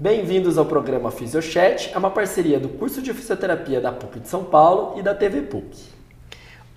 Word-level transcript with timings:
Bem-vindos 0.00 0.56
ao 0.56 0.64
programa 0.64 1.10
Fisiochat, 1.10 1.90
é 1.92 1.98
uma 1.98 2.08
parceria 2.08 2.58
do 2.58 2.70
curso 2.70 3.02
de 3.02 3.12
fisioterapia 3.12 3.82
da 3.82 3.92
PUC 3.92 4.20
de 4.20 4.28
São 4.30 4.42
Paulo 4.42 4.98
e 4.98 5.02
da 5.02 5.14
TV 5.14 5.42
PUC. 5.42 5.76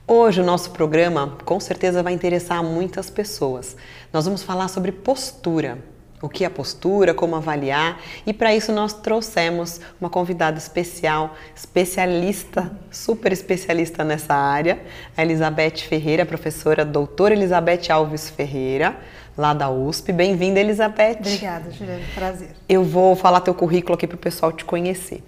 Hoje 0.06 0.42
o 0.42 0.44
nosso 0.44 0.72
programa 0.72 1.38
com 1.46 1.58
certeza 1.58 2.04
vai 2.04 2.12
interessar 2.12 2.62
muitas 2.62 3.10
pessoas. 3.10 3.78
Nós 4.12 4.26
vamos 4.26 4.44
falar 4.44 4.68
sobre 4.68 4.92
postura, 4.92 5.78
o 6.22 6.28
que 6.28 6.44
é 6.44 6.50
postura, 6.50 7.14
como 7.14 7.38
avaliar, 7.38 7.98
e 8.28 8.34
para 8.34 8.54
isso 8.54 8.74
nós 8.74 8.92
trouxemos 8.92 9.80
uma 10.02 10.10
convidada 10.10 10.58
especial, 10.58 11.34
especialista, 11.56 12.72
super 12.92 13.32
especialista 13.32 14.04
nessa 14.04 14.34
área, 14.34 14.82
a 15.16 15.22
Elizabeth 15.22 15.78
Ferreira, 15.88 16.26
professora 16.26 16.84
doutora 16.84 17.34
Elizabeth 17.34 17.90
Alves 17.90 18.30
Ferreira, 18.30 18.98
lá 19.38 19.54
da 19.54 19.70
USP. 19.70 20.12
Bem-vinda, 20.12 20.60
Elizabeth. 20.60 21.18
Obrigada, 21.20 21.72
Juliana, 21.72 22.04
prazer. 22.14 22.50
Eu 22.70 22.84
vou 22.84 23.16
falar 23.16 23.42
teu 23.42 23.54
currículo 23.54 23.96
aqui 23.96 24.08
para 24.08 24.16
o 24.16 24.20
pessoal 24.20 24.52
te 24.52 24.64
conhecer. 24.64 25.24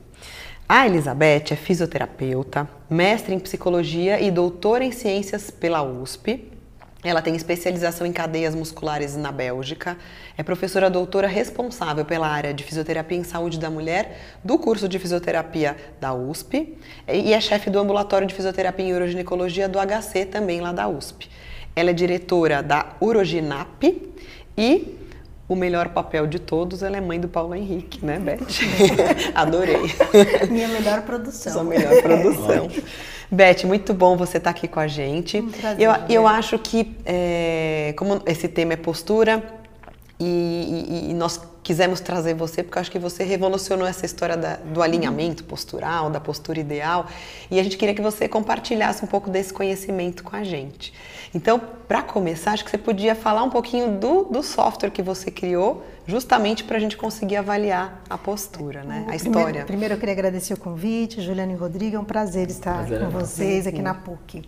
A 0.67 0.85
Elizabeth 0.87 1.51
é 1.51 1.55
fisioterapeuta, 1.55 2.67
mestre 2.89 3.33
em 3.33 3.39
psicologia 3.39 4.19
e 4.19 4.31
doutora 4.31 4.83
em 4.83 4.91
ciências 4.91 5.51
pela 5.51 5.83
USP. 5.83 6.51
Ela 7.03 7.21
tem 7.21 7.35
especialização 7.35 8.07
em 8.07 8.11
cadeias 8.11 8.55
musculares 8.55 9.15
na 9.15 9.31
Bélgica. 9.31 9.95
É 10.35 10.41
professora 10.41 10.89
doutora 10.89 11.27
responsável 11.27 12.03
pela 12.03 12.27
área 12.27 12.51
de 12.51 12.63
fisioterapia 12.63 13.19
em 13.19 13.23
saúde 13.23 13.59
da 13.59 13.69
mulher 13.69 14.19
do 14.43 14.57
curso 14.57 14.89
de 14.89 14.97
fisioterapia 14.97 15.77
da 16.01 16.15
USP 16.15 16.75
e 17.07 17.31
é 17.31 17.39
chefe 17.39 17.69
do 17.69 17.77
ambulatório 17.77 18.25
de 18.25 18.33
fisioterapia 18.33 18.85
em 18.85 18.93
uroginecologia 18.95 19.69
do 19.69 19.77
HC 19.77 20.25
também 20.25 20.61
lá 20.61 20.71
da 20.71 20.87
USP. 20.87 21.29
Ela 21.75 21.89
é 21.89 21.93
diretora 21.93 22.63
da 22.63 22.93
Uroginap 23.01 23.83
e 24.57 24.95
o 25.47 25.55
melhor 25.55 25.89
papel 25.89 26.25
de 26.25 26.39
todos, 26.39 26.81
ela 26.81 26.97
é 26.97 27.01
mãe 27.01 27.19
do 27.19 27.27
Paulo 27.27 27.53
Henrique, 27.53 28.03
né, 28.03 28.17
Beth? 28.17 28.39
Adorei. 29.35 29.77
Minha 30.49 30.67
melhor 30.69 31.01
produção. 31.03 31.53
Sua 31.53 31.63
melhor 31.63 32.01
produção. 32.01 32.67
Beth, 33.29 33.63
muito 33.65 33.93
bom 33.93 34.15
você 34.15 34.37
estar 34.37 34.49
aqui 34.51 34.67
com 34.67 34.79
a 34.79 34.87
gente. 34.87 35.39
Um 35.39 35.49
prazer, 35.51 35.85
eu, 35.85 35.91
eu 36.09 36.27
acho 36.27 36.57
que, 36.57 36.95
é, 37.05 37.93
como 37.97 38.21
esse 38.25 38.47
tema 38.47 38.73
é 38.73 38.75
postura, 38.77 39.43
e, 40.19 40.25
e- 41.07 41.11
e 41.11 41.13
nós 41.13 41.39
quisemos 41.65 41.99
trazer 41.99 42.35
você 42.35 42.61
porque 42.61 42.77
eu 42.77 42.81
acho 42.81 42.91
que 42.91 42.99
você 42.99 43.23
revolucionou 43.23 43.87
essa 43.87 44.05
história 44.05 44.37
da- 44.37 44.57
do 44.57 44.83
alinhamento 44.83 45.43
postural, 45.43 46.11
da 46.11 46.19
postura 46.19 46.59
ideal, 46.59 47.07
e 47.49 47.59
a 47.59 47.63
gente 47.63 47.75
queria 47.75 47.95
que 47.95 48.03
você 48.03 48.27
compartilhasse 48.27 49.03
um 49.03 49.07
pouco 49.07 49.31
desse 49.31 49.51
conhecimento 49.51 50.23
com 50.23 50.35
a 50.35 50.43
gente. 50.43 50.93
Então, 51.33 51.59
para 51.87 52.03
começar, 52.03 52.51
acho 52.51 52.63
que 52.63 52.69
você 52.69 52.77
podia 52.77 53.15
falar 53.15 53.41
um 53.41 53.49
pouquinho 53.49 53.97
do, 53.97 54.25
do 54.25 54.43
software 54.43 54.91
que 54.91 55.01
você 55.01 55.31
criou, 55.31 55.83
justamente 56.05 56.63
para 56.63 56.77
a 56.77 56.79
gente 56.79 56.95
conseguir 56.95 57.37
avaliar 57.37 57.99
a 58.07 58.15
postura, 58.17 58.83
né? 58.83 58.99
A 59.07 59.11
Primeiro- 59.11 59.15
história. 59.39 59.65
Primeiro, 59.65 59.93
eu 59.95 59.97
queria 59.97 60.13
agradecer 60.13 60.53
o 60.53 60.57
convite, 60.59 61.19
Juliana 61.19 61.51
e 61.51 61.55
Rodrigo, 61.55 61.95
é 61.95 61.99
um 61.99 62.05
prazer 62.05 62.47
estar 62.47 62.75
Prazer 62.77 63.01
é 63.01 63.05
com 63.07 63.11
nosso. 63.11 63.25
vocês 63.25 63.65
aqui 63.65 63.81
na 63.81 63.95
PUC. 63.95 64.43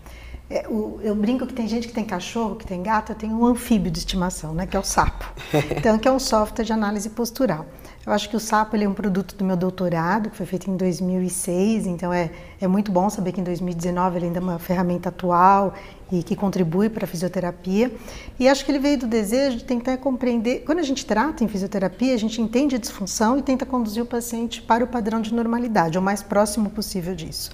É, 0.49 0.65
o- 0.69 0.99
eu 1.03 1.13
brinco 1.13 1.45
que 1.45 1.53
tem 1.53 1.67
gente 1.67 1.87
que 1.89 1.93
tem 1.93 2.05
cachorro, 2.05 2.55
que 2.55 2.65
tem 2.65 2.81
gato, 2.81 3.11
eu 3.11 3.15
tenho 3.15 3.33
um 3.37 3.45
anfíbio 3.45 3.91
de 3.91 3.99
estimação, 3.99 4.53
né, 4.53 4.65
que 4.65 4.77
é 4.77 4.79
o 4.79 4.83
sapo. 4.83 5.25
Então, 5.75 5.97
que 5.99 6.07
é 6.07 6.11
um 6.11 6.19
software 6.19 6.63
de 6.63 6.71
análise 6.71 7.09
postural. 7.09 7.65
Eu 8.05 8.13
acho 8.13 8.29
que 8.29 8.37
o 8.37 8.39
sapo 8.39 8.73
ele 8.73 8.85
é 8.85 8.89
um 8.89 8.93
produto 8.93 9.35
do 9.35 9.43
meu 9.43 9.57
doutorado, 9.57 10.29
que 10.29 10.37
foi 10.37 10.45
feito 10.45 10.71
em 10.71 10.77
2006, 10.77 11.85
então 11.85 12.13
é, 12.13 12.31
é 12.61 12.65
muito 12.65 12.89
bom 12.89 13.09
saber 13.09 13.33
que 13.33 13.41
em 13.41 13.43
2019 13.43 14.17
ele 14.17 14.27
ainda 14.27 14.39
é 14.39 14.41
uma 14.41 14.57
ferramenta 14.57 15.09
atual 15.09 15.73
e 16.09 16.23
que 16.23 16.33
contribui 16.33 16.87
para 16.87 17.03
a 17.03 17.07
fisioterapia. 17.07 17.91
E 18.39 18.47
acho 18.47 18.63
que 18.63 18.71
ele 18.71 18.79
veio 18.79 18.97
do 18.99 19.07
desejo 19.07 19.57
de 19.57 19.65
tentar 19.65 19.97
compreender. 19.97 20.63
Quando 20.65 20.79
a 20.79 20.83
gente 20.83 21.05
trata 21.05 21.43
em 21.43 21.49
fisioterapia, 21.49 22.13
a 22.13 22.17
gente 22.17 22.41
entende 22.41 22.77
a 22.77 22.79
disfunção 22.79 23.37
e 23.37 23.41
tenta 23.41 23.65
conduzir 23.65 24.01
o 24.03 24.05
paciente 24.05 24.61
para 24.61 24.85
o 24.85 24.87
padrão 24.87 25.19
de 25.19 25.33
normalidade, 25.33 25.97
o 25.97 26.01
mais 26.01 26.23
próximo 26.23 26.69
possível 26.69 27.13
disso. 27.13 27.51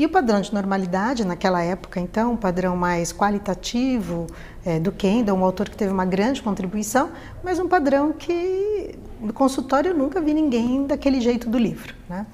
E 0.00 0.06
o 0.06 0.08
padrão 0.08 0.40
de 0.40 0.54
normalidade, 0.54 1.26
naquela 1.26 1.62
época, 1.62 2.00
então, 2.00 2.32
um 2.32 2.36
padrão 2.36 2.74
mais 2.74 3.12
qualitativo 3.12 4.26
eh, 4.64 4.80
do 4.80 4.90
Kendall, 4.90 5.36
um 5.36 5.44
autor 5.44 5.68
que 5.68 5.76
teve 5.76 5.92
uma 5.92 6.06
grande 6.06 6.40
contribuição, 6.40 7.10
mas 7.44 7.58
um 7.58 7.68
padrão 7.68 8.10
que 8.10 8.98
no 9.20 9.30
consultório 9.30 9.90
eu 9.90 9.94
nunca 9.94 10.18
vi 10.18 10.32
ninguém 10.32 10.86
daquele 10.86 11.20
jeito 11.20 11.50
do 11.50 11.58
livro. 11.58 11.94
Né? 12.08 12.24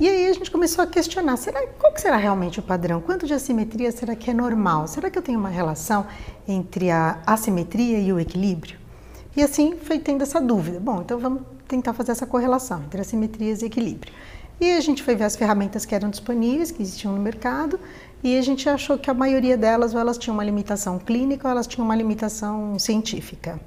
E 0.00 0.08
aí 0.08 0.26
a 0.26 0.32
gente 0.32 0.50
começou 0.50 0.82
a 0.82 0.88
questionar, 0.88 1.36
será, 1.36 1.64
qual 1.78 1.92
que 1.92 2.00
será 2.00 2.16
realmente 2.16 2.58
o 2.58 2.62
padrão? 2.64 3.00
Quanto 3.00 3.28
de 3.28 3.32
assimetria 3.32 3.92
será 3.92 4.16
que 4.16 4.32
é 4.32 4.34
normal? 4.34 4.88
Será 4.88 5.08
que 5.08 5.16
eu 5.16 5.22
tenho 5.22 5.38
uma 5.38 5.50
relação 5.50 6.04
entre 6.48 6.90
a 6.90 7.20
assimetria 7.24 8.00
e 8.00 8.12
o 8.12 8.18
equilíbrio? 8.18 8.76
E 9.36 9.42
assim 9.44 9.76
foi 9.76 10.00
tendo 10.00 10.22
essa 10.22 10.40
dúvida. 10.40 10.80
Bom, 10.80 11.00
então 11.00 11.16
vamos 11.20 11.42
tentar 11.68 11.92
fazer 11.92 12.10
essa 12.10 12.26
correlação 12.26 12.82
entre 12.82 13.00
assimetrias 13.00 13.62
e 13.62 13.66
equilíbrio. 13.66 14.12
E 14.60 14.72
a 14.72 14.80
gente 14.80 15.02
foi 15.02 15.14
ver 15.14 15.24
as 15.24 15.36
ferramentas 15.36 15.84
que 15.84 15.94
eram 15.94 16.10
disponíveis, 16.10 16.70
que 16.70 16.82
existiam 16.82 17.12
no 17.12 17.20
mercado, 17.20 17.78
e 18.22 18.38
a 18.38 18.42
gente 18.42 18.68
achou 18.68 18.96
que 18.96 19.10
a 19.10 19.14
maioria 19.14 19.56
delas 19.56 19.94
ou 19.94 20.00
elas 20.00 20.16
tinham 20.16 20.34
uma 20.34 20.44
limitação 20.44 20.98
clínica 20.98 21.46
ou 21.46 21.50
elas 21.52 21.66
tinham 21.66 21.84
uma 21.84 21.94
limitação 21.94 22.78
científica. 22.78 23.60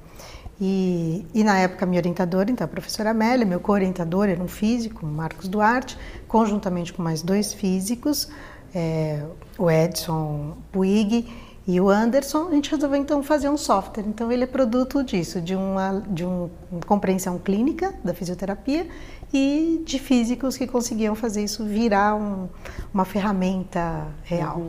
E, 0.60 1.24
e 1.32 1.44
na 1.44 1.56
época, 1.58 1.86
minha 1.86 2.00
orientadora, 2.00 2.50
então 2.50 2.64
a 2.64 2.68
professora 2.68 3.10
Amélia, 3.10 3.46
meu 3.46 3.60
co-orientador 3.60 4.28
era 4.28 4.42
um 4.42 4.48
físico, 4.48 5.06
Marcos 5.06 5.46
Duarte, 5.46 5.96
conjuntamente 6.26 6.92
com 6.92 7.02
mais 7.02 7.22
dois 7.22 7.52
físicos, 7.52 8.28
é, 8.74 9.22
o 9.56 9.70
Edson 9.70 10.56
Puig 10.72 11.28
e 11.70 11.78
o 11.82 11.90
Anderson, 11.90 12.48
a 12.48 12.52
gente 12.52 12.70
resolveu 12.70 12.98
então 12.98 13.22
fazer 13.22 13.50
um 13.50 13.58
software. 13.58 14.04
Então 14.08 14.32
ele 14.32 14.44
é 14.44 14.46
produto 14.46 15.04
disso, 15.04 15.38
de 15.38 15.54
uma, 15.54 16.02
de 16.08 16.24
um, 16.24 16.48
uma 16.72 16.80
compreensão 16.86 17.38
clínica 17.38 17.92
da 18.02 18.14
fisioterapia 18.14 18.86
e 19.34 19.82
de 19.84 19.98
físicos 19.98 20.56
que 20.56 20.66
conseguiam 20.66 21.14
fazer 21.14 21.44
isso 21.44 21.62
virar 21.66 22.14
um- 22.16 22.48
uma 22.92 23.04
ferramenta 23.04 24.06
real. 24.24 24.62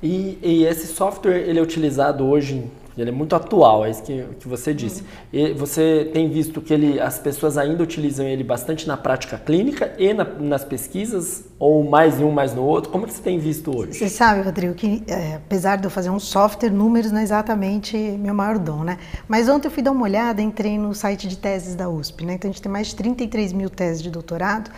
E, 0.00 0.38
e 0.40 0.64
esse 0.64 0.86
software, 0.86 1.38
ele 1.48 1.58
é 1.58 1.62
utilizado 1.62 2.24
hoje, 2.24 2.70
ele 2.96 3.10
é 3.10 3.12
muito 3.12 3.36
atual, 3.36 3.84
é 3.84 3.90
isso 3.90 4.02
que, 4.02 4.24
que 4.40 4.48
você 4.48 4.72
disse. 4.72 5.04
E 5.32 5.52
você 5.52 6.08
tem 6.12 6.28
visto 6.30 6.60
que 6.60 6.72
ele, 6.72 7.00
as 7.00 7.18
pessoas 7.18 7.58
ainda 7.58 7.82
utilizam 7.82 8.26
ele 8.26 8.42
bastante 8.42 8.86
na 8.88 8.96
prática 8.96 9.36
clínica 9.38 9.92
e 9.98 10.12
na- 10.14 10.24
nas 10.24 10.64
pesquisas, 10.64 11.44
ou 11.58 11.84
mais 11.84 12.20
em 12.20 12.24
um, 12.24 12.30
mais 12.30 12.54
no 12.54 12.62
outro? 12.62 12.90
Como 12.90 13.06
que 13.06 13.12
você 13.12 13.22
tem 13.22 13.38
visto 13.38 13.76
hoje? 13.76 13.94
Você 13.94 14.08
sabe, 14.08 14.42
Rodrigo, 14.42 14.74
que 14.74 15.02
é, 15.06 15.34
apesar 15.36 15.76
de 15.76 15.84
eu 15.84 15.90
fazer 15.90 16.10
um 16.10 16.18
software, 16.20 16.70
números 16.70 17.10
não 17.12 17.20
é 17.20 17.22
exatamente 17.22 17.96
meu 17.96 18.34
maior 18.34 18.58
dom, 18.58 18.82
né? 18.84 18.98
Mas 19.28 19.48
ontem 19.48 19.68
eu 19.68 19.70
fui 19.72 19.82
dar 19.82 19.92
uma 19.92 20.02
olhada, 20.04 20.40
entrei 20.42 20.78
no 20.78 20.94
site 20.94 21.28
de 21.28 21.36
teses 21.36 21.74
da 21.74 21.88
USP, 21.88 22.24
né? 22.24 22.34
Então 22.34 22.48
a 22.50 22.52
gente 22.52 22.62
tem 22.62 22.70
mais 22.72 22.88
de 22.88 22.96
33 22.96 23.52
mil 23.52 23.68
teses 23.70 24.02
de 24.02 24.10
doutorado 24.10 24.70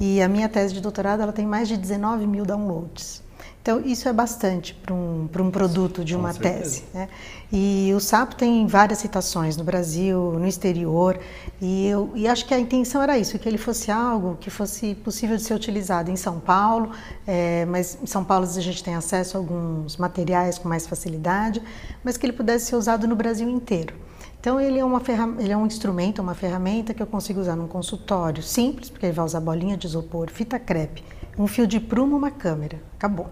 e 0.00 0.20
a 0.22 0.28
minha 0.28 0.48
tese 0.48 0.74
de 0.74 0.80
doutorado 0.80 1.22
ela 1.22 1.32
tem 1.32 1.46
mais 1.46 1.68
de 1.68 1.76
19 1.76 2.26
mil 2.26 2.44
downloads. 2.44 3.22
Então 3.62 3.80
isso 3.80 4.08
é 4.08 4.12
bastante 4.12 4.74
para 4.74 4.92
um, 4.92 5.28
para 5.30 5.40
um 5.40 5.48
produto 5.48 6.04
de 6.04 6.16
uma 6.16 6.34
tese. 6.34 6.82
né? 6.92 7.08
E 7.52 7.92
o 7.94 8.00
SAPO 8.00 8.34
tem 8.34 8.66
várias 8.66 8.98
citações 8.98 9.56
no 9.56 9.62
Brasil, 9.62 10.32
no 10.32 10.46
exterior, 10.48 11.16
e 11.60 11.86
eu 11.86 12.10
e 12.16 12.26
acho 12.26 12.44
que 12.44 12.52
a 12.52 12.58
intenção 12.58 13.00
era 13.00 13.16
isso, 13.16 13.38
que 13.38 13.48
ele 13.48 13.58
fosse 13.58 13.88
algo 13.88 14.36
que 14.40 14.50
fosse 14.50 14.96
possível 14.96 15.36
de 15.36 15.44
ser 15.44 15.54
utilizado 15.54 16.10
em 16.10 16.16
São 16.16 16.40
Paulo, 16.40 16.90
eh, 17.24 17.64
mas 17.66 17.96
em 18.02 18.06
São 18.06 18.24
Paulo 18.24 18.44
a 18.44 18.60
gente 18.60 18.82
tem 18.82 18.96
acesso 18.96 19.36
a 19.36 19.40
alguns 19.40 19.96
materiais 19.96 20.58
com 20.58 20.68
mais 20.68 20.84
facilidade, 20.86 21.62
mas 22.02 22.16
que 22.16 22.26
ele 22.26 22.32
pudesse 22.32 22.66
ser 22.66 22.74
usado 22.76 23.06
no 23.06 23.14
Brasil 23.14 23.48
inteiro. 23.48 23.94
Então 24.40 24.60
ele 24.60 24.80
é, 24.80 24.84
uma 24.84 24.98
ferram- 24.98 25.36
ele 25.38 25.52
é 25.52 25.56
um 25.56 25.66
instrumento, 25.66 26.20
uma 26.20 26.34
ferramenta 26.34 26.92
que 26.92 27.00
eu 27.00 27.06
consigo 27.06 27.40
usar 27.40 27.54
num 27.54 27.68
consultório 27.68 28.42
simples, 28.42 28.90
porque 28.90 29.06
ele 29.06 29.12
vai 29.12 29.24
usar 29.24 29.38
bolinha 29.38 29.76
de 29.76 29.86
isopor, 29.86 30.28
fita 30.32 30.58
crepe, 30.58 31.04
um 31.38 31.46
fio 31.46 31.66
de 31.66 31.80
prumo, 31.80 32.16
uma 32.16 32.30
câmera, 32.30 32.80
acabou. 32.96 33.30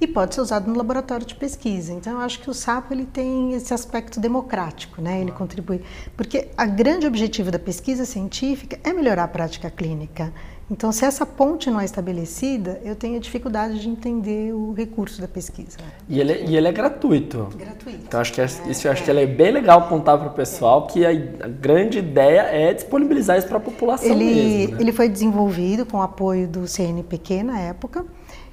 E 0.00 0.06
pode 0.06 0.34
ser 0.34 0.40
usado 0.40 0.68
no 0.68 0.76
laboratório 0.76 1.24
de 1.24 1.34
pesquisa. 1.34 1.92
Então 1.92 2.14
eu 2.14 2.18
acho 2.20 2.40
que 2.40 2.50
o 2.50 2.54
SAPO 2.54 2.92
ele 2.92 3.06
tem 3.06 3.52
esse 3.52 3.72
aspecto 3.72 4.18
democrático, 4.18 5.00
né? 5.00 5.20
Ele 5.20 5.30
contribui, 5.30 5.82
porque 6.16 6.48
a 6.56 6.66
grande 6.66 7.06
objetivo 7.06 7.50
da 7.50 7.58
pesquisa 7.58 8.04
científica 8.04 8.78
é 8.82 8.92
melhorar 8.92 9.24
a 9.24 9.28
prática 9.28 9.70
clínica. 9.70 10.32
Então, 10.70 10.90
se 10.92 11.04
essa 11.04 11.26
ponte 11.26 11.70
não 11.70 11.78
é 11.78 11.84
estabelecida, 11.84 12.80
eu 12.82 12.96
tenho 12.96 13.20
dificuldade 13.20 13.78
de 13.80 13.88
entender 13.88 14.52
o 14.54 14.72
recurso 14.72 15.20
da 15.20 15.28
pesquisa. 15.28 15.76
E 16.08 16.18
ele, 16.18 16.32
é- 16.32 16.44
e 16.46 16.56
ele 16.56 16.66
é 16.66 16.72
gratuito. 16.72 17.48
Gratuito. 17.54 17.98
Então 18.06 18.18
acho 18.20 18.32
que 18.32 18.40
é- 18.40 18.46
isso 18.46 18.86
eu 18.86 18.92
acho 18.92 19.04
que 19.04 19.10
ele 19.10 19.20
é 19.20 19.26
bem 19.26 19.52
legal 19.52 19.80
apontar 19.80 20.18
para 20.18 20.28
o 20.28 20.32
pessoal 20.32 20.86
que 20.86 21.04
a, 21.04 21.10
a 21.10 21.48
grande 21.48 21.98
ideia 21.98 22.40
é 22.42 22.72
disponibilizar 22.72 23.36
isso 23.36 23.46
para 23.46 23.58
a 23.58 23.60
população 23.60 24.08
Ele, 24.10 24.24
mesmo. 24.24 24.74
né? 24.76 24.80
ele 24.80 24.92
foi 24.92 25.08
desenvolvido 25.08 25.84
com 25.84 25.98
o 25.98 26.02
apoio 26.02 26.48
do 26.48 26.66
CNPq 26.66 27.42
na 27.42 27.60
época 27.60 28.04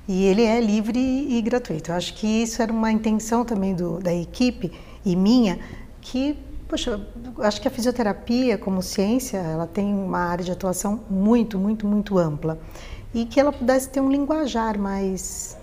e 0.06 0.26
ele 0.26 0.44
é 0.44 0.60
livre 0.60 1.00
e 1.00 1.42
gratuito. 1.42 1.92
Eu 1.92 1.96
acho 1.96 2.14
que 2.16 2.28
isso 2.28 2.62
era 2.62 2.74
uma 2.74 2.92
intenção 2.92 3.46
também 3.46 3.74
do, 3.74 4.00
da 4.00 4.14
equipe 4.14 4.70
e 5.06 5.16
minha, 5.16 5.60
que, 6.02 6.36
poxa, 6.72 7.06
acho 7.40 7.62
que 7.62 7.68
a 7.68 7.72
fisioterapia 7.72 8.58
como 8.58 8.82
ciência, 8.82 9.38
ela 9.40 9.68
tem 9.68 9.94
uma 9.94 10.20
área 10.20 10.46
de 10.46 10.54
atuação 10.54 11.02
muito, 11.10 11.60
muito, 11.60 11.86
muito 11.86 12.18
ampla 12.18 12.58
e 13.14 13.26
que 13.26 13.42
ela 13.42 13.52
pudesse 13.52 13.90
ter 13.90 14.00
um 14.00 14.10
linguajar 14.10 14.80
mais, 14.80 15.58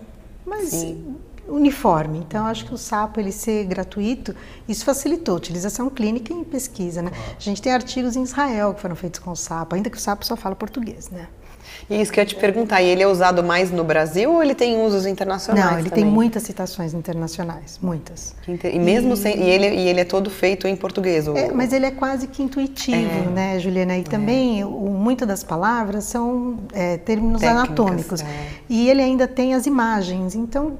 mais 0.44 0.68
Sim. 0.68 1.16
Uniforme. 1.48 2.18
Então, 2.18 2.46
acho 2.46 2.66
que 2.66 2.74
o 2.74 2.78
SAPO 2.78 3.20
ele 3.20 3.32
ser 3.32 3.64
gratuito, 3.64 4.34
isso 4.68 4.84
facilitou 4.84 5.34
a 5.34 5.38
utilização 5.38 5.88
clínica 5.90 6.32
e 6.32 6.44
pesquisa, 6.44 7.02
né? 7.02 7.10
A 7.36 7.40
gente 7.40 7.60
tem 7.60 7.72
artigos 7.72 8.16
em 8.16 8.22
Israel 8.22 8.74
que 8.74 8.80
foram 8.80 8.94
feitos 8.94 9.20
com 9.20 9.30
o 9.30 9.36
SAPO, 9.36 9.74
ainda 9.74 9.90
que 9.90 9.96
o 9.96 10.00
SAPO 10.00 10.24
só 10.24 10.36
fala 10.36 10.54
português, 10.54 11.08
né? 11.10 11.28
E 11.88 12.00
isso 12.00 12.12
que 12.12 12.20
eu 12.20 12.22
ia 12.22 12.26
te 12.26 12.34
perguntar, 12.34 12.82
ele 12.82 13.02
é 13.02 13.06
usado 13.06 13.42
mais 13.42 13.70
no 13.70 13.82
Brasil 13.82 14.32
ou 14.32 14.42
ele 14.42 14.54
tem 14.54 14.80
usos 14.80 15.06
internacionais 15.06 15.64
Não, 15.64 15.78
ele 15.78 15.88
também? 15.88 16.04
tem 16.04 16.12
muitas 16.12 16.42
citações 16.42 16.92
internacionais, 16.92 17.78
muitas. 17.82 18.34
E 18.46 18.78
mesmo 18.78 19.14
e... 19.14 19.16
sem, 19.16 19.38
e 19.38 19.48
ele, 19.48 19.68
e 19.68 19.88
ele 19.88 20.00
é 20.00 20.04
todo 20.04 20.28
feito 20.28 20.66
em 20.66 20.76
português? 20.76 21.26
Ou... 21.28 21.36
É, 21.36 21.50
mas 21.52 21.72
ele 21.72 21.86
é 21.86 21.90
quase 21.90 22.26
que 22.26 22.42
intuitivo, 22.42 22.96
é. 22.96 23.30
né, 23.30 23.58
Juliana? 23.58 23.96
E 23.96 24.00
é. 24.00 24.04
também, 24.04 24.64
o, 24.64 24.68
muitas 24.68 25.26
das 25.26 25.42
palavras 25.42 26.04
são 26.04 26.58
é, 26.72 26.98
termos 26.98 27.40
Técnicas, 27.40 27.66
anatômicos. 27.66 28.20
É. 28.22 28.26
E 28.68 28.90
ele 28.90 29.02
ainda 29.02 29.26
tem 29.26 29.54
as 29.54 29.66
imagens, 29.66 30.34
então 30.34 30.76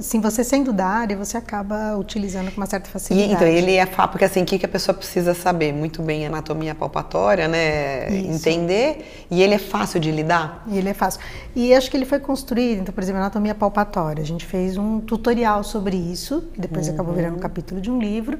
Sim, 0.00 0.20
você 0.20 0.42
sendo 0.42 0.72
da 0.72 0.86
área, 0.86 1.16
você 1.16 1.36
acaba 1.36 1.96
utilizando 1.96 2.50
com 2.50 2.60
uma 2.60 2.66
certa 2.66 2.88
facilidade. 2.88 3.30
E, 3.30 3.34
então, 3.34 3.46
ele 3.46 3.76
é 3.76 3.86
porque 3.86 4.24
assim, 4.24 4.42
o 4.42 4.46
que 4.46 4.64
a 4.64 4.68
pessoa 4.68 4.96
precisa 4.96 5.34
saber? 5.34 5.72
Muito 5.72 6.02
bem 6.02 6.26
anatomia 6.26 6.74
palpatória, 6.74 7.46
né? 7.46 8.08
Isso. 8.08 8.32
Entender. 8.32 9.26
E 9.30 9.42
ele 9.42 9.54
é 9.54 9.58
fácil 9.58 10.00
de 10.00 10.10
lidar? 10.10 10.64
E 10.66 10.78
ele 10.78 10.88
é 10.88 10.94
fácil. 10.94 11.20
E 11.54 11.74
acho 11.74 11.90
que 11.90 11.96
ele 11.96 12.06
foi 12.06 12.18
construído, 12.18 12.80
então, 12.80 12.94
por 12.94 13.02
exemplo, 13.02 13.20
anatomia 13.20 13.54
palpatória. 13.54 14.22
A 14.22 14.26
gente 14.26 14.44
fez 14.44 14.76
um 14.76 15.00
tutorial 15.00 15.62
sobre 15.62 15.96
isso, 15.96 16.48
que 16.52 16.60
depois 16.60 16.88
uhum. 16.88 16.94
acabou 16.94 17.14
virando 17.14 17.36
um 17.36 17.40
capítulo 17.40 17.80
de 17.80 17.90
um 17.90 17.98
livro 17.98 18.38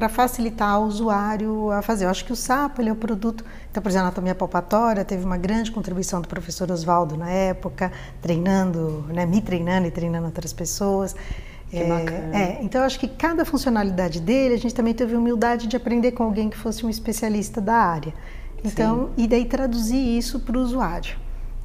para 0.00 0.08
facilitar 0.08 0.80
o 0.80 0.86
usuário 0.86 1.70
a 1.70 1.82
fazer. 1.82 2.06
Eu 2.06 2.08
acho 2.08 2.24
que 2.24 2.32
o 2.32 2.36
SAPO 2.36 2.80
ele 2.80 2.88
é 2.88 2.92
o 2.92 2.96
produto. 2.96 3.44
Então, 3.70 3.82
por 3.82 3.90
exemplo, 3.90 4.06
a 4.06 4.08
anatomia 4.08 4.34
palpatória 4.34 5.04
teve 5.04 5.26
uma 5.26 5.36
grande 5.36 5.70
contribuição 5.70 6.22
do 6.22 6.26
professor 6.26 6.70
Oswaldo 6.70 7.18
na 7.18 7.28
época, 7.28 7.92
treinando, 8.22 9.04
né, 9.10 9.26
me 9.26 9.42
treinando 9.42 9.86
e 9.86 9.90
treinando 9.90 10.24
outras 10.24 10.54
pessoas. 10.54 11.14
Que 11.68 11.76
é. 11.76 12.30
É, 12.32 12.58
então, 12.62 12.80
eu 12.80 12.86
acho 12.86 12.98
que 12.98 13.08
cada 13.08 13.44
funcionalidade 13.44 14.22
dele, 14.22 14.54
a 14.54 14.56
gente 14.56 14.74
também 14.74 14.94
teve 14.94 15.14
humildade 15.14 15.66
de 15.66 15.76
aprender 15.76 16.12
com 16.12 16.22
alguém 16.22 16.48
que 16.48 16.56
fosse 16.56 16.86
um 16.86 16.88
especialista 16.88 17.60
da 17.60 17.74
área. 17.74 18.14
Então, 18.64 19.08
Sim. 19.08 19.24
e 19.24 19.28
daí 19.28 19.44
traduzir 19.44 20.16
isso 20.16 20.40
para 20.40 20.56
o 20.56 20.62
usuário. 20.62 21.18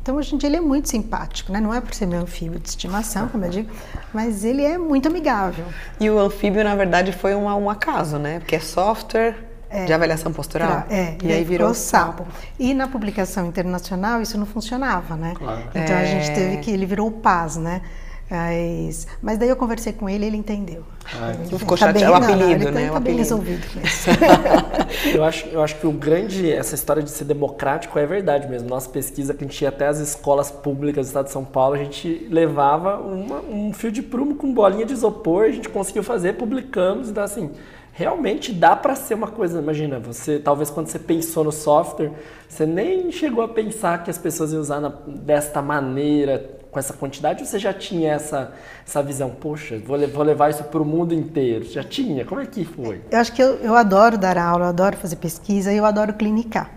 Então, 0.06 0.18
hoje 0.18 0.36
em 0.36 0.38
dia, 0.38 0.50
ele 0.50 0.58
é 0.58 0.62
muito 0.62 0.88
simpático, 0.88 1.52
né? 1.52 1.60
Não 1.60 1.74
é 1.74 1.82
por 1.82 1.92
ser 1.92 2.06
meu 2.06 2.22
anfíbio 2.22 2.60
de 2.60 2.70
estimação, 2.70 3.28
como 3.28 3.44
eu 3.44 3.50
digo, 3.50 3.72
mas 4.14 4.46
ele 4.46 4.64
é 4.64 4.78
muito 4.78 5.08
amigável. 5.08 5.66
E 6.00 6.08
o 6.12 6.20
anfíbio, 6.20 6.64
na 6.64 6.76
verdade, 6.76 7.12
foi 7.12 7.34
um, 7.34 7.46
um 7.46 7.68
acaso, 7.72 8.20
né? 8.20 8.38
Porque 8.38 8.56
é 8.56 8.60
software 8.60 9.36
é, 9.68 9.86
de 9.86 9.92
avaliação 9.92 10.32
postural. 10.32 10.84
É, 10.92 11.16
e, 11.24 11.34
aí 11.34 11.44
virou 11.44 11.74
sapo. 11.74 12.24
E 12.60 12.72
na 12.76 12.88
publicação 12.88 13.48
internacional, 13.48 14.22
isso 14.22 14.38
não 14.38 14.46
funcionava, 14.46 15.16
né? 15.16 15.34
Claro. 15.36 15.64
Então, 15.70 15.96
é... 15.96 16.04
a 16.04 16.06
gente 16.06 16.36
teve 16.36 16.58
que... 16.58 16.70
Ele 16.70 16.86
virou 16.86 17.08
o 17.08 17.12
PAS, 17.12 17.58
né? 17.58 17.82
Mas, 18.30 19.06
mas 19.22 19.38
daí 19.38 19.50
eu 19.50 19.56
conversei 19.56 19.94
com 19.94 20.10
ele, 20.10 20.26
ele 20.26 20.38
entendeu. 20.38 20.84
Ah, 21.14 21.32
ele 21.34 21.60
ficou 21.60 21.78
tá 21.78 21.88
chateado, 21.88 22.12
o 22.12 22.16
apelido, 22.16 22.66
não, 22.66 22.72
né? 22.72 22.90
Tá, 22.90 22.98
o 22.98 23.00
bem 23.00 23.18
resolvido 23.18 23.64
com 23.72 23.80
isso. 23.86 24.10
eu, 25.16 25.24
acho, 25.24 25.48
eu 25.50 25.62
acho 25.62 25.76
que 25.76 25.86
o 25.86 25.92
grande, 25.92 26.52
essa 26.52 26.74
história 26.74 27.04
de 27.04 27.12
ser 27.12 27.26
democrático 27.26 28.00
é 28.00 28.06
verdade 28.06 28.48
mesmo. 28.48 28.68
Nossa 28.68 28.90
pesquisa, 28.90 29.32
que 29.34 29.44
a 29.44 29.48
gente 29.48 29.62
ia 29.62 29.70
até 29.70 29.86
as 29.86 30.00
escolas 30.00 30.50
públicas 30.50 31.06
do 31.06 31.10
estado 31.10 31.26
de 31.26 31.32
São 31.32 31.46
Paulo, 31.46 31.76
a 31.76 31.78
gente 31.78 32.28
levava 32.32 32.98
uma, 32.98 33.42
um 33.42 33.72
fio 33.72 33.92
de 33.92 34.02
prumo 34.02 34.36
com 34.36 34.52
bolinha 34.52 34.88
de 34.88 34.94
isopor, 34.94 35.46
a 35.46 35.52
gente 35.52 35.70
conseguiu 35.70 36.02
fazer, 36.02 36.34
publicamos, 36.34 37.10
então 37.10 37.24
assim, 37.24 37.52
realmente 37.96 38.52
dá 38.52 38.76
para 38.76 38.96
ser 38.96 39.14
uma 39.14 39.28
coisa. 39.28 39.60
Imagina, 39.60 40.00
você 40.00 40.40
talvez 40.40 40.72
quando 40.72 40.88
você 40.88 40.98
pensou 40.98 41.44
no 41.44 41.52
software, 41.52 42.12
você 42.50 42.66
nem 42.66 43.12
chegou 43.12 43.44
a 43.44 43.48
pensar 43.48 44.04
que 44.04 44.10
as 44.10 44.18
pessoas 44.18 44.52
iam 44.52 44.62
usar 44.62 44.80
na, 44.80 44.90
desta 45.08 45.62
maneira, 45.62 46.55
com 46.76 46.80
essa 46.80 46.92
quantidade, 46.92 47.48
você 47.48 47.58
já 47.58 47.74
tinha 47.74 48.12
essa, 48.12 48.54
essa 48.86 49.02
visão? 49.02 49.30
Poxa, 49.30 49.80
vou, 49.80 49.98
vou 50.10 50.24
levar 50.24 50.50
isso 50.50 50.62
para 50.66 50.82
o 50.82 50.84
mundo 50.84 51.14
inteiro. 51.14 51.64
Já 51.64 51.82
tinha? 51.82 52.26
Como 52.26 52.42
é 52.42 52.46
que 52.46 52.66
foi? 52.66 53.00
Eu 53.10 53.18
acho 53.18 53.32
que 53.32 53.42
eu, 53.42 53.56
eu 53.60 53.76
adoro 53.78 54.18
dar 54.18 54.38
aula, 54.38 54.66
eu 54.66 54.70
adoro 54.70 54.98
fazer 54.98 55.16
pesquisa 55.16 55.72
e 55.72 55.78
eu 55.78 55.86
adoro 55.86 56.14
clinicar. 56.16 56.70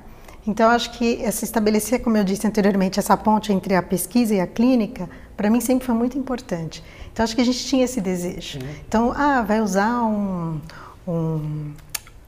Então, 0.47 0.71
acho 0.71 0.93
que 0.93 1.21
essa 1.21 1.45
estabelecer, 1.45 2.01
como 2.01 2.17
eu 2.17 2.23
disse 2.23 2.47
anteriormente, 2.47 3.01
essa 3.01 3.17
ponte 3.17 3.53
entre 3.53 3.75
a 3.75 3.83
pesquisa 3.83 4.37
e 4.37 4.41
a 4.41 4.47
clínica, 4.47 5.11
para 5.37 5.51
mim 5.51 5.61
sempre 5.61 5.85
foi 5.85 5.97
muito 5.97 6.17
importante. 6.17 6.81
Então, 7.13 7.25
acho 7.25 7.35
que 7.35 7.43
a 7.43 7.45
gente 7.45 7.67
tinha 7.67 7.85
esse 7.85 8.01
desejo. 8.01 8.61
Uhum. 8.61 8.69
Então, 8.87 9.13
ah, 9.17 9.43
vai 9.43 9.61
usar 9.61 10.01
um, 10.05 10.61
um 11.09 11.73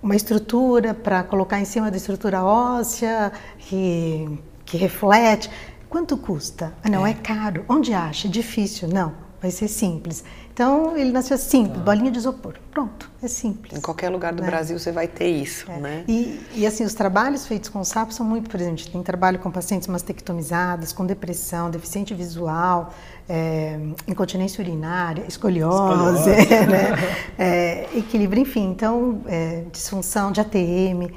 uma 0.03 0.17
estrutura 0.17 0.93
para 0.93 1.23
colocar 1.23 1.61
em 1.61 1.65
cima 1.65 1.91
da 1.91 1.97
estrutura 1.97 2.43
óssea 2.43 3.31
que, 3.59 4.41
que 4.65 4.77
reflete. 4.77 5.51
Quanto 5.91 6.17
custa? 6.17 6.73
Ah, 6.85 6.89
não, 6.89 7.05
é. 7.05 7.11
é 7.11 7.15
caro. 7.15 7.65
Onde 7.69 7.93
acha? 7.93 8.29
É 8.29 8.31
difícil. 8.31 8.89
Não, 8.89 9.13
vai 9.43 9.51
ser 9.51 9.67
simples. 9.67 10.23
Então 10.53 10.97
ele 10.97 11.11
nasceu 11.11 11.37
simples, 11.39 11.81
ah. 11.81 11.85
bolinha 11.85 12.11
de 12.11 12.19
isopor. 12.19 12.55
Pronto, 12.71 13.11
é 13.23 13.27
simples. 13.27 13.77
Em 13.77 13.81
qualquer 13.81 14.09
lugar 14.09 14.33
do 14.33 14.43
né? 14.43 14.49
Brasil 14.49 14.79
você 14.79 14.93
vai 14.93 15.09
ter 15.09 15.29
isso, 15.29 15.71
é. 15.71 15.79
né? 15.79 16.05
E, 16.07 16.39
e, 16.55 16.67
assim, 16.67 16.85
os 16.85 16.95
trabalhos 16.95 17.47
feitos 17.47 17.71
com 17.71 17.83
SAP 17.83 18.13
são 18.13 18.25
muito, 18.25 18.55
exemplo, 18.57 18.85
tem 18.93 19.03
trabalho 19.03 19.39
com 19.39 19.51
pacientes 19.51 19.89
mastectomizadas, 19.89 20.93
com 20.93 21.05
depressão, 21.05 21.71
deficiente 21.71 22.15
visual, 22.15 22.93
é, 23.29 23.81
incontinência 24.07 24.63
urinária, 24.63 25.25
escoliose, 25.27 26.31
escoliose. 26.31 26.31
né? 26.71 26.91
é, 27.39 27.89
equilíbrio, 27.97 28.43
enfim, 28.43 28.71
então, 28.71 29.23
é, 29.27 29.65
disfunção 29.73 30.31
de 30.31 30.41
ATM. 30.41 31.11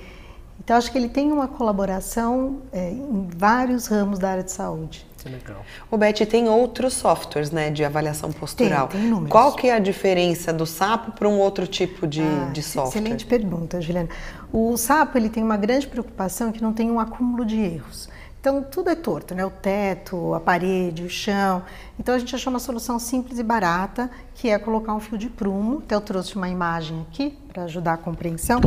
Então, 0.63 0.77
acho 0.77 0.91
que 0.91 0.97
ele 0.97 1.09
tem 1.09 1.31
uma 1.31 1.47
colaboração 1.47 2.61
é, 2.71 2.89
em 2.89 3.27
vários 3.35 3.87
ramos 3.87 4.17
da 4.17 4.29
área 4.29 4.43
de 4.43 4.51
saúde. 4.51 5.05
Que 5.17 5.29
legal. 5.29 5.61
O 5.89 5.97
Beth, 5.97 6.25
tem 6.29 6.49
outros 6.49 6.93
softwares 6.93 7.51
né, 7.51 7.69
de 7.69 7.83
avaliação 7.83 8.31
postural. 8.31 8.87
Tem, 8.87 8.99
tem 8.99 9.07
inúmeros. 9.07 9.31
Qual 9.31 9.53
que 9.55 9.67
é 9.67 9.73
a 9.73 9.79
diferença 9.79 10.51
do 10.51 10.65
SAPO 10.65 11.13
para 11.13 11.27
um 11.27 11.39
outro 11.39 11.65
tipo 11.65 12.05
de, 12.05 12.21
ah, 12.21 12.49
de 12.51 12.61
software? 12.61 12.99
Excelente 13.01 13.25
pergunta, 13.25 13.81
Juliana. 13.81 14.09
O 14.51 14.75
SAPO 14.75 15.17
ele 15.17 15.29
tem 15.29 15.43
uma 15.43 15.57
grande 15.57 15.87
preocupação 15.87 16.51
que 16.51 16.61
não 16.61 16.73
tem 16.73 16.91
um 16.91 16.99
acúmulo 16.99 17.45
de 17.45 17.57
erros. 17.57 18.09
Então 18.43 18.61
tudo 18.61 18.89
é 18.89 18.95
torto, 18.95 19.33
né? 19.33 19.45
O 19.45 19.49
teto, 19.49 20.33
a 20.33 20.39
parede, 20.41 21.01
o 21.03 21.09
chão. 21.09 21.63
Então 21.97 22.13
a 22.13 22.19
gente 22.19 22.35
achou 22.35 22.51
uma 22.51 22.59
solução 22.59 22.99
simples 22.99 23.39
e 23.39 23.43
barata, 23.43 24.11
que 24.35 24.49
é 24.49 24.59
colocar 24.59 24.93
um 24.93 24.99
fio 24.99 25.17
de 25.17 25.29
prumo. 25.29 25.77
Até 25.77 25.95
eu 25.95 26.01
trouxe 26.01 26.35
uma 26.35 26.49
imagem 26.49 27.07
aqui 27.09 27.39
para 27.47 27.63
ajudar 27.63 27.93
a 27.93 27.97
compreensão. 27.97 28.59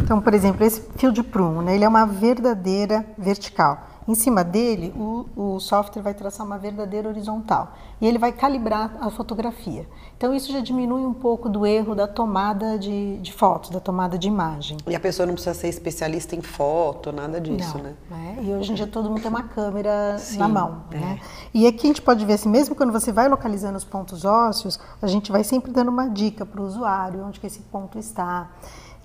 Então, 0.00 0.20
por 0.20 0.32
exemplo, 0.32 0.64
esse 0.64 0.80
fio 0.96 1.10
de 1.10 1.24
prumo, 1.24 1.60
né? 1.60 1.74
Ele 1.74 1.84
é 1.84 1.88
uma 1.88 2.06
verdadeira 2.06 3.04
vertical. 3.18 3.95
Em 4.08 4.14
cima 4.14 4.44
dele, 4.44 4.94
o, 4.96 5.26
o 5.36 5.60
software 5.60 6.00
vai 6.02 6.14
traçar 6.14 6.46
uma 6.46 6.56
verdadeira 6.56 7.08
horizontal 7.08 7.74
e 8.00 8.06
ele 8.06 8.18
vai 8.18 8.30
calibrar 8.30 8.96
a 9.00 9.10
fotografia. 9.10 9.86
Então, 10.16 10.32
isso 10.32 10.52
já 10.52 10.60
diminui 10.60 11.04
um 11.04 11.12
pouco 11.12 11.48
do 11.48 11.66
erro 11.66 11.94
da 11.94 12.06
tomada 12.06 12.78
de, 12.78 13.18
de 13.18 13.32
fotos, 13.32 13.70
da 13.70 13.80
tomada 13.80 14.16
de 14.16 14.28
imagem. 14.28 14.76
E 14.86 14.94
a 14.94 15.00
pessoa 15.00 15.26
não 15.26 15.34
precisa 15.34 15.54
ser 15.54 15.68
especialista 15.68 16.36
em 16.36 16.40
foto, 16.42 17.10
nada 17.10 17.40
disso, 17.40 17.78
não, 17.78 17.84
né? 17.84 17.94
né? 18.10 18.38
E 18.42 18.52
hoje 18.52 18.72
em 18.72 18.74
dia 18.74 18.86
todo 18.86 19.08
mundo 19.08 19.20
tem 19.20 19.30
uma 19.30 19.42
câmera 19.42 20.16
Sim, 20.18 20.38
na 20.38 20.48
mão. 20.48 20.84
É. 20.92 20.98
Né? 20.98 21.20
E 21.52 21.66
aqui 21.66 21.86
a 21.86 21.88
gente 21.88 22.02
pode 22.02 22.24
ver 22.24 22.34
assim, 22.34 22.48
mesmo 22.48 22.76
quando 22.76 22.92
você 22.92 23.10
vai 23.10 23.28
localizando 23.28 23.76
os 23.76 23.84
pontos 23.84 24.24
ósseos, 24.24 24.78
a 25.02 25.06
gente 25.06 25.32
vai 25.32 25.42
sempre 25.42 25.72
dando 25.72 25.88
uma 25.88 26.08
dica 26.08 26.46
para 26.46 26.60
o 26.60 26.64
usuário 26.64 27.24
onde 27.26 27.40
que 27.40 27.46
esse 27.46 27.60
ponto 27.60 27.98
está. 27.98 28.50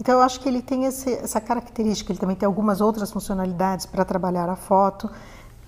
Então 0.01 0.15
eu 0.15 0.21
acho 0.21 0.39
que 0.39 0.49
ele 0.49 0.63
tem 0.63 0.85
esse, 0.85 1.13
essa 1.13 1.39
característica, 1.39 2.11
ele 2.11 2.17
também 2.17 2.35
tem 2.35 2.47
algumas 2.47 2.81
outras 2.81 3.11
funcionalidades 3.11 3.85
para 3.85 4.03
trabalhar 4.03 4.49
a 4.49 4.55
foto. 4.55 5.07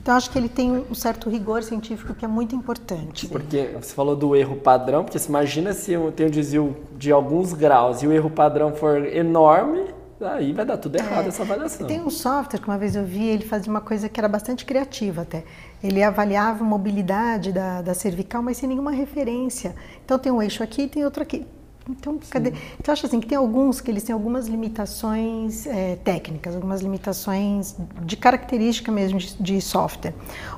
Então 0.01 0.15
acho 0.15 0.31
que 0.31 0.39
ele 0.39 0.49
tem 0.49 0.71
um 0.71 0.95
certo 0.95 1.29
rigor 1.29 1.61
científico 1.61 2.15
que 2.15 2.25
é 2.25 2.27
muito 2.27 2.55
importante. 2.55 3.27
Porque 3.27 3.77
você 3.79 3.93
falou 3.93 4.15
do 4.15 4.35
erro 4.35 4.55
padrão, 4.55 5.03
porque 5.03 5.19
você 5.19 5.29
imagina 5.29 5.71
se 5.71 5.91
eu 5.93 6.11
tenho 6.11 6.29
um 6.29 6.31
desvio 6.31 6.75
de 6.97 7.11
alguns 7.11 7.53
graus 7.53 8.01
e 8.01 8.07
o 8.07 8.11
erro 8.11 8.27
padrão 8.27 8.73
for 8.73 9.05
enorme, 9.05 9.93
aí 10.19 10.51
vai 10.51 10.65
dar 10.65 10.77
tudo 10.77 10.95
errado 10.95 11.25
é, 11.25 11.27
essa 11.27 11.43
avaliação. 11.43 11.85
Tem 11.85 12.01
um 12.01 12.09
software 12.09 12.59
que 12.59 12.67
uma 12.67 12.77
vez 12.79 12.95
eu 12.95 13.05
vi, 13.05 13.27
ele 13.27 13.45
fazia 13.45 13.69
uma 13.69 13.81
coisa 13.81 14.09
que 14.09 14.19
era 14.19 14.27
bastante 14.27 14.65
criativa 14.65 15.21
até. 15.21 15.43
Ele 15.83 16.01
avaliava 16.01 16.63
a 16.63 16.67
mobilidade 16.67 17.51
da, 17.51 17.83
da 17.83 17.93
cervical, 17.93 18.41
mas 18.41 18.57
sem 18.57 18.67
nenhuma 18.67 18.91
referência. 18.91 19.75
Então 20.03 20.17
tem 20.17 20.31
um 20.31 20.41
eixo 20.41 20.63
aqui 20.63 20.81
e 20.81 20.87
tem 20.87 21.05
outro 21.05 21.21
aqui. 21.21 21.45
Então, 21.89 22.17
cadê? 22.29 22.53
Então, 22.79 22.93
acho 22.93 23.05
assim 23.05 23.19
que 23.19 23.27
tem 23.27 23.37
alguns 23.37 23.81
que 23.81 23.91
eles 23.91 24.03
têm 24.03 24.13
algumas 24.13 24.47
limitações 24.47 25.67
é, 25.67 25.97
técnicas, 25.97 26.55
algumas 26.55 26.81
limitações 26.81 27.75
de 28.03 28.15
característica 28.15 28.91
mesmo 28.91 29.19
de, 29.19 29.35
de, 29.35 29.61
software. 29.61 30.13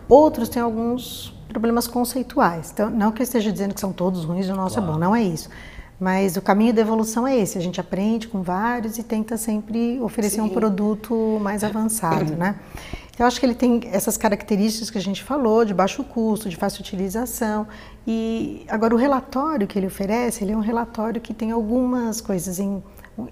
Outros 0.08 0.50
têm 0.50 0.62
alguns 0.62 1.34
problemas 1.50 1.88
conceituais. 1.88 2.72
Então, 2.72 2.90
não 2.90 3.12
que 3.12 3.22
eu 3.22 3.24
esteja 3.24 3.52
dizendo 3.52 3.74
que 3.74 3.80
são 3.80 3.92
todos 3.92 4.24
ruins 4.24 4.48
e 4.48 4.52
o 4.52 4.56
nosso 4.56 4.76
claro. 4.76 4.92
é 4.92 4.94
bom, 4.94 5.00
não 5.00 5.16
é 5.16 5.24
isso. 5.24 5.50
Mas 6.00 6.36
o 6.36 6.42
caminho 6.42 6.74
da 6.74 6.82
evolução 6.82 7.26
é 7.26 7.38
esse. 7.38 7.58
A 7.58 7.62
gente 7.62 7.80
aprende 7.80 8.28
com 8.28 8.42
vários 8.42 8.98
e 8.98 9.04
tenta 9.04 9.38
sempre 9.38 10.00
oferecer 10.02 10.36
Sim. 10.36 10.42
um 10.42 10.50
produto 10.50 11.40
mais 11.42 11.64
avançado, 11.64 12.36
né? 12.36 12.56
Eu 13.18 13.26
acho 13.26 13.40
que 13.40 13.46
ele 13.46 13.56
tem 13.56 13.82
essas 13.92 14.18
características 14.18 14.90
que 14.90 14.98
a 14.98 15.02
gente 15.02 15.24
falou, 15.24 15.64
de 15.64 15.74
baixo 15.74 16.04
custo, 16.04 16.50
de 16.50 16.56
fácil 16.58 16.82
utilização. 16.82 17.66
E 18.06 18.66
agora 18.68 18.94
o 18.94 18.98
relatório 18.98 19.66
que 19.66 19.80
ele 19.80 19.88
oferece, 19.88 20.44
ele 20.44 20.52
é 20.52 20.58
um 20.58 20.62
relatório 20.62 21.22
que 21.22 21.34
tem 21.34 21.52
algumas 21.52 22.20
coisas 22.20 22.60
em 22.60 22.84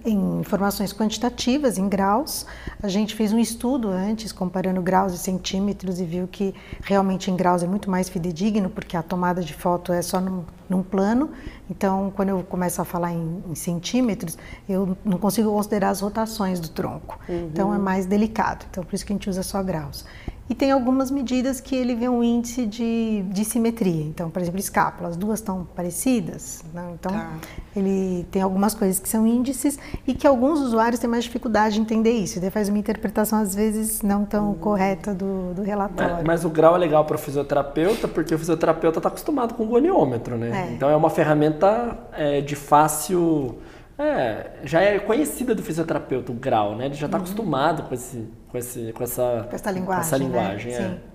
em 0.06 0.40
informações 0.40 0.94
quantitativas, 0.94 1.78
em 1.78 1.90
graus. 1.90 2.46
A 2.82 2.88
gente 2.88 3.16
fez 3.16 3.34
um 3.34 3.40
estudo 3.40 3.90
antes, 3.90 4.32
comparando 4.32 4.82
graus 4.82 5.14
e 5.14 5.18
centímetros, 5.18 6.00
e 6.00 6.06
viu 6.06 6.28
que 6.28 6.54
realmente 6.84 7.30
em 7.30 7.36
graus 7.36 7.64
é 7.64 7.68
muito 7.68 7.90
mais 7.90 8.08
fidedigno, 8.10 8.70
porque 8.70 8.96
a 8.96 9.04
tomada 9.04 9.42
de 9.42 9.54
foto 9.54 9.92
é 9.92 10.02
só 10.02 10.22
num, 10.22 10.44
num 10.70 10.82
plano. 10.82 11.32
Então, 11.70 12.12
quando 12.16 12.30
eu 12.30 12.44
começo 12.44 12.82
a 12.82 12.86
falar 12.86 13.12
em, 13.12 13.44
em, 13.50 13.56
centímetros, 13.56 14.38
eu 14.68 14.98
não 15.04 15.18
consigo 15.18 15.52
considerar 15.52 15.90
as 15.90 16.02
rotações 16.02 16.60
do 16.60 16.70
tronco. 16.70 17.20
Uhum. 17.28 17.50
Então, 17.52 17.74
é 17.74 17.78
mais 17.78 18.06
delicado. 18.06 18.66
Então, 18.70 18.84
por 18.84 18.96
isso 18.96 19.06
que 19.06 19.12
a 19.12 19.16
gente 19.16 19.30
usa 19.30 19.44
só 19.44 19.62
graus. 19.62 20.06
E 20.50 20.54
tem 20.54 20.72
algumas 20.72 21.10
medidas 21.10 21.62
que 21.62 21.74
ele 21.74 21.96
vê 21.96 22.10
um 22.10 22.22
índice 22.22 22.66
de, 22.66 23.24
de 23.30 23.46
simetria. 23.46 24.04
Então, 24.04 24.30
por 24.30 24.42
exemplo, 24.42 24.60
escápula, 24.60 25.10
as 25.10 25.16
duas 25.16 25.40
estão 25.40 25.66
parecidas. 25.74 26.64
Né? 26.74 26.92
Então, 26.94 27.12
tá. 27.12 27.32
ele 27.76 28.28
tem 28.30 28.42
algumas 28.42 28.74
coisas 28.74 29.00
que 29.00 29.08
são 29.08 29.26
índices 29.26 29.80
e 30.06 30.14
que 30.14 30.28
alguns 30.28 30.60
usuários 30.60 31.00
têm 31.00 31.10
mais 31.10 31.24
dificuldade 31.24 31.76
de 31.76 31.82
entender 31.82 32.12
isso. 32.12 32.40
Ele 32.40 32.50
faz 32.50 32.68
uma 32.68 32.78
interpretação, 32.78 33.40
às 33.40 33.56
vezes, 33.56 34.02
não 34.02 34.26
tão 34.26 34.52
hum. 34.52 34.56
correta 34.56 35.14
do, 35.14 35.54
do 35.54 35.62
relatório. 35.62 36.16
Mas, 36.16 36.24
mas, 36.26 36.46
o 36.46 36.50
grau 36.50 36.76
é 36.76 36.80
legal 36.80 37.06
para 37.06 37.16
o 37.16 37.20
fisioterapeuta, 37.20 38.08
porque 38.08 38.36
o 38.36 38.38
fisioterapeuta 38.38 39.00
está 39.00 39.08
acostumado 39.08 39.54
com 39.54 39.64
o 39.64 39.68
goniômetro, 39.68 40.38
né? 40.38 40.68
É. 40.68 40.74
Então, 40.74 40.90
é 40.90 40.96
uma 40.96 41.10
ferramenta 41.10 41.98
é, 42.12 42.42
de 42.42 42.56
fácil 42.56 43.58
é, 43.98 44.52
já 44.64 44.82
é 44.82 45.00
conhecida 45.00 45.54
do 45.54 45.62
fisioterapeuta 45.62 46.32
o 46.32 46.36
grau, 46.36 46.76
né? 46.76 46.86
Ele 46.86 46.96
já 46.96 47.06
está 47.06 47.18
uhum. 47.18 47.24
acostumado 47.24 47.84
com, 47.84 47.94
esse, 47.94 48.28
com, 48.50 48.58
esse, 48.58 48.92
com, 48.94 49.04
essa, 49.04 49.48
com 49.50 49.56
essa 49.56 49.72
linguagem. 49.72 50.02
Com 50.02 50.16
essa 50.16 50.18
linguagem 50.18 50.72
né? 50.72 50.78
é. 50.78 50.90
Sim. 50.90 51.14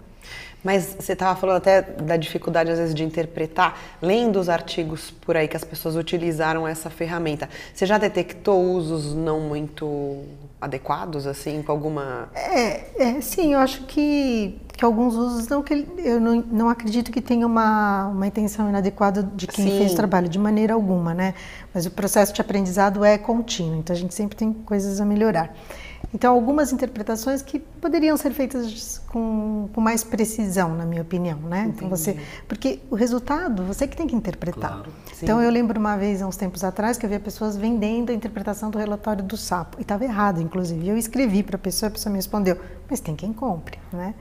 Mas 0.62 0.96
você 0.98 1.12
estava 1.12 1.38
falando 1.38 1.58
até 1.58 1.82
da 1.82 2.16
dificuldade, 2.16 2.70
às 2.70 2.78
vezes, 2.78 2.94
de 2.94 3.04
interpretar, 3.04 3.78
lendo 4.02 4.40
os 4.40 4.48
artigos 4.48 5.10
por 5.10 5.36
aí 5.36 5.46
que 5.46 5.56
as 5.56 5.64
pessoas 5.64 5.94
utilizaram 5.94 6.66
essa 6.66 6.90
ferramenta. 6.90 7.48
Você 7.72 7.86
já 7.86 7.96
detectou 7.96 8.60
usos 8.60 9.14
não 9.14 9.40
muito 9.40 10.24
adequados, 10.60 11.26
assim, 11.26 11.62
com 11.62 11.70
alguma. 11.70 12.28
É, 12.34 13.02
é 13.02 13.20
sim, 13.20 13.52
eu 13.54 13.60
acho 13.60 13.84
que, 13.84 14.60
que 14.78 14.84
alguns 14.84 15.16
usos 15.16 15.48
não, 15.48 15.60
que 15.60 15.74
eu 15.98 16.20
não, 16.20 16.40
não 16.40 16.68
acredito 16.68 17.10
que 17.10 17.20
tenha 17.20 17.44
uma, 17.44 18.06
uma 18.06 18.28
intenção 18.28 18.68
inadequada 18.68 19.24
de 19.34 19.48
quem 19.48 19.64
sim. 19.64 19.76
fez 19.76 19.92
o 19.92 19.96
trabalho, 19.96 20.28
de 20.28 20.38
maneira 20.38 20.72
alguma, 20.72 21.12
né? 21.12 21.34
Mas 21.74 21.84
o 21.84 21.90
processo 21.90 22.32
de 22.32 22.40
aprendizado 22.40 23.04
é 23.04 23.18
contínuo, 23.18 23.74
então 23.74 23.94
a 23.94 23.98
gente 23.98 24.14
sempre 24.14 24.36
tem 24.36 24.52
coisas 24.52 25.00
a 25.00 25.04
melhorar. 25.04 25.52
Então, 26.14 26.32
algumas 26.32 26.72
interpretações 26.72 27.42
que 27.42 27.58
poderiam 27.58 28.16
ser 28.16 28.32
feitas 28.32 29.02
com, 29.08 29.68
com 29.74 29.80
mais 29.80 30.04
precisão, 30.04 30.76
na 30.76 30.86
minha 30.86 31.02
opinião, 31.02 31.40
né? 31.40 31.72
Então 31.74 31.88
você, 31.88 32.16
porque 32.46 32.78
o 32.88 32.94
resultado 32.94 33.64
você 33.64 33.84
que 33.88 33.96
tem 33.96 34.06
que 34.06 34.14
interpretar. 34.14 34.74
Claro, 34.74 34.92
então 35.20 35.42
eu 35.42 35.50
lembro 35.50 35.80
uma 35.80 35.96
vez, 35.96 36.22
há 36.22 36.26
uns 36.28 36.36
tempos 36.36 36.62
atrás, 36.62 36.96
que 36.96 37.04
eu 37.04 37.10
via 37.10 37.18
pessoas 37.18 37.56
vendendo 37.56 38.10
a 38.10 38.14
interpretação 38.14 38.70
do 38.70 38.78
relatório 38.78 39.24
do 39.24 39.36
sapo 39.36 39.78
e 39.80 39.82
estava 39.82 40.04
errado, 40.04 40.40
inclusive. 40.40 40.86
Eu 40.86 40.96
escrevi 40.96 41.42
para 41.42 41.56
a 41.56 41.58
pessoa, 41.58 41.88
a 41.88 41.90
pessoa 41.90 42.12
me 42.12 42.18
respondeu, 42.18 42.56
mas 42.88 43.00
tem 43.00 43.16
quem 43.16 43.32
compre, 43.32 43.76
né? 43.92 44.14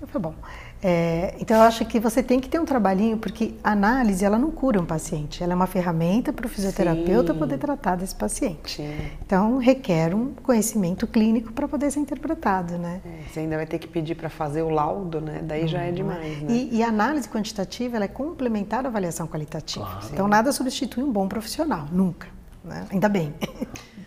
Eu 0.00 0.06
falei, 0.06 0.30
bom, 0.30 0.34
é, 0.80 1.34
então 1.40 1.56
eu 1.56 1.64
acho 1.64 1.84
que 1.84 1.98
você 1.98 2.22
tem 2.22 2.38
que 2.38 2.48
ter 2.48 2.60
um 2.60 2.64
trabalhinho, 2.64 3.18
porque 3.18 3.54
a 3.64 3.72
análise 3.72 4.24
ela 4.24 4.38
não 4.38 4.50
cura 4.50 4.80
um 4.80 4.86
paciente, 4.86 5.42
ela 5.42 5.52
é 5.52 5.56
uma 5.56 5.66
ferramenta 5.66 6.32
para 6.32 6.46
o 6.46 6.48
fisioterapeuta 6.48 7.32
Sim. 7.32 7.38
poder 7.38 7.58
tratar 7.58 7.96
desse 7.96 8.14
paciente. 8.14 8.76
Sim. 8.76 8.96
Então 9.26 9.58
requer 9.58 10.14
um 10.14 10.34
conhecimento 10.34 11.04
clínico 11.06 11.52
para 11.52 11.66
poder 11.66 11.90
ser 11.90 11.98
interpretado, 11.98 12.78
né? 12.78 13.00
É, 13.04 13.28
você 13.28 13.40
ainda 13.40 13.56
vai 13.56 13.66
ter 13.66 13.78
que 13.80 13.88
pedir 13.88 14.14
para 14.14 14.28
fazer 14.28 14.62
o 14.62 14.70
laudo, 14.70 15.20
né? 15.20 15.40
Daí 15.42 15.66
já 15.66 15.82
é 15.82 15.88
uhum. 15.88 15.94
demais. 15.94 16.42
Né? 16.42 16.46
E, 16.48 16.76
e, 16.76 16.82
a 16.82 16.88
análise 16.88 17.28
quantitativa 17.28 17.96
ela 17.96 18.04
é 18.04 18.08
complementar 18.08 18.84
à 18.84 18.88
avaliação 18.88 19.26
qualitativa. 19.26 19.84
Claro. 19.84 20.06
Então 20.12 20.28
nada 20.28 20.52
substitui 20.52 21.02
um 21.02 21.10
bom 21.10 21.26
profissional, 21.26 21.88
nunca. 21.90 22.28
Né? 22.62 22.86
Ainda 22.90 23.08
bem. 23.08 23.34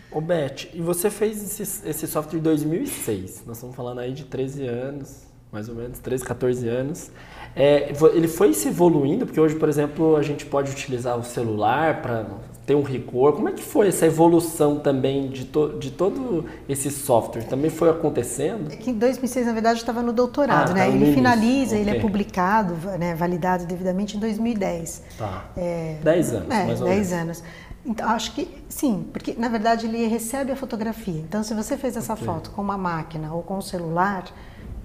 Ô 0.09 0.21
Beth, 0.21 0.69
e 0.73 0.81
você 0.81 1.09
fez 1.09 1.59
esse, 1.59 1.87
esse 1.87 2.07
software 2.07 2.39
em 2.39 2.41
2006? 2.41 3.43
Nós 3.45 3.57
estamos 3.57 3.75
falando 3.75 3.99
aí 3.99 4.13
de 4.13 4.25
13 4.25 4.67
anos 4.67 5.30
mais 5.51 5.67
ou 5.67 5.75
menos, 5.75 5.99
13, 5.99 6.23
14 6.23 6.67
anos. 6.67 7.11
É, 7.55 7.91
ele 8.13 8.27
foi 8.27 8.53
se 8.53 8.69
evoluindo, 8.69 9.25
porque 9.25 9.39
hoje, 9.39 9.55
por 9.55 9.67
exemplo, 9.67 10.15
a 10.15 10.21
gente 10.21 10.45
pode 10.45 10.71
utilizar 10.71 11.17
o 11.19 11.23
celular 11.23 12.01
para 12.01 12.25
ter 12.65 12.75
um 12.75 12.83
rigor. 12.83 13.33
Como 13.33 13.49
é 13.49 13.51
que 13.51 13.61
foi 13.61 13.89
essa 13.89 14.05
evolução 14.05 14.79
também 14.79 15.27
de, 15.29 15.45
to, 15.45 15.77
de 15.77 15.91
todo 15.91 16.45
esse 16.69 16.89
software? 16.89 17.43
Também 17.43 17.69
foi 17.69 17.89
acontecendo? 17.89 18.71
É 18.71 18.77
que 18.77 18.91
em 18.91 18.93
2006, 18.93 19.47
na 19.47 19.53
verdade, 19.53 19.79
estava 19.79 20.01
no 20.01 20.13
doutorado, 20.13 20.71
ah, 20.71 20.73
né? 20.73 20.85
Tá 20.85 20.87
ele 20.87 21.13
finaliza, 21.13 21.75
okay. 21.75 21.81
ele 21.81 21.97
é 21.97 21.99
publicado, 21.99 22.75
né, 22.97 23.13
validado 23.13 23.65
devidamente 23.65 24.15
em 24.15 24.19
2010. 24.21 25.03
Tá. 25.17 25.45
É, 25.57 25.97
10 26.01 26.33
anos, 26.33 26.49
é, 26.49 26.65
mais 26.65 26.81
ou 26.81 26.87
10 26.87 27.11
menos. 27.11 27.21
anos. 27.21 27.43
Então, 27.83 28.09
acho 28.09 28.33
que 28.35 28.47
sim, 28.69 29.07
porque 29.11 29.33
na 29.37 29.49
verdade 29.49 29.87
ele 29.87 30.05
recebe 30.07 30.51
a 30.51 30.55
fotografia. 30.55 31.19
Então, 31.19 31.43
se 31.43 31.53
você 31.53 31.75
fez 31.75 31.97
essa 31.97 32.13
okay. 32.13 32.25
foto 32.25 32.51
com 32.51 32.61
uma 32.61 32.77
máquina 32.77 33.33
ou 33.33 33.41
com 33.41 33.57
um 33.57 33.61
celular, 33.61 34.25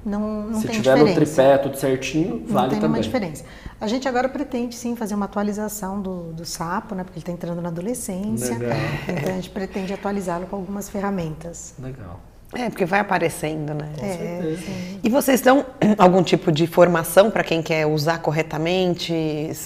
não, 0.07 0.43
não 0.45 0.61
Se 0.61 0.69
tem 0.69 0.77
tiver 0.77 0.95
diferença. 0.95 1.21
no 1.21 1.27
tripé 1.27 1.59
tudo 1.59 1.77
certinho, 1.77 2.45
vale 2.47 2.47
também. 2.47 2.61
Não 2.63 2.69
tem 2.69 2.79
nenhuma 2.81 3.01
diferença. 3.01 3.45
A 3.81 3.89
gente 3.89 4.09
agora 4.09 4.29
pretende 4.29 4.77
sim 4.77 4.95
fazer 4.95 5.15
uma 5.15 5.25
atualização 5.25 6.01
do, 6.01 6.33
do 6.33 6.45
sapo, 6.45 6.95
né? 6.95 7.03
Porque 7.03 7.19
ele 7.19 7.23
está 7.23 7.33
entrando 7.33 7.61
na 7.61 7.69
adolescência. 7.69 8.57
Legal. 8.57 8.77
Então 9.09 9.33
a 9.33 9.37
gente 9.37 9.51
pretende 9.51 9.93
atualizá-lo 9.93 10.47
com 10.47 10.57
algumas 10.57 10.89
ferramentas. 10.89 11.75
Legal. 11.79 12.21
É, 12.55 12.71
porque 12.71 12.85
vai 12.85 13.01
aparecendo, 13.01 13.75
né? 13.75 13.91
Com 13.99 14.07
é, 14.07 14.57
sim. 14.57 15.01
E 15.03 15.11
vocês 15.11 15.41
dão 15.41 15.67
algum 15.99 16.23
tipo 16.23 16.53
de 16.53 16.67
formação 16.69 17.29
para 17.29 17.43
quem 17.43 17.61
quer 17.61 17.87
usar 17.87 18.19
corretamente, 18.19 19.13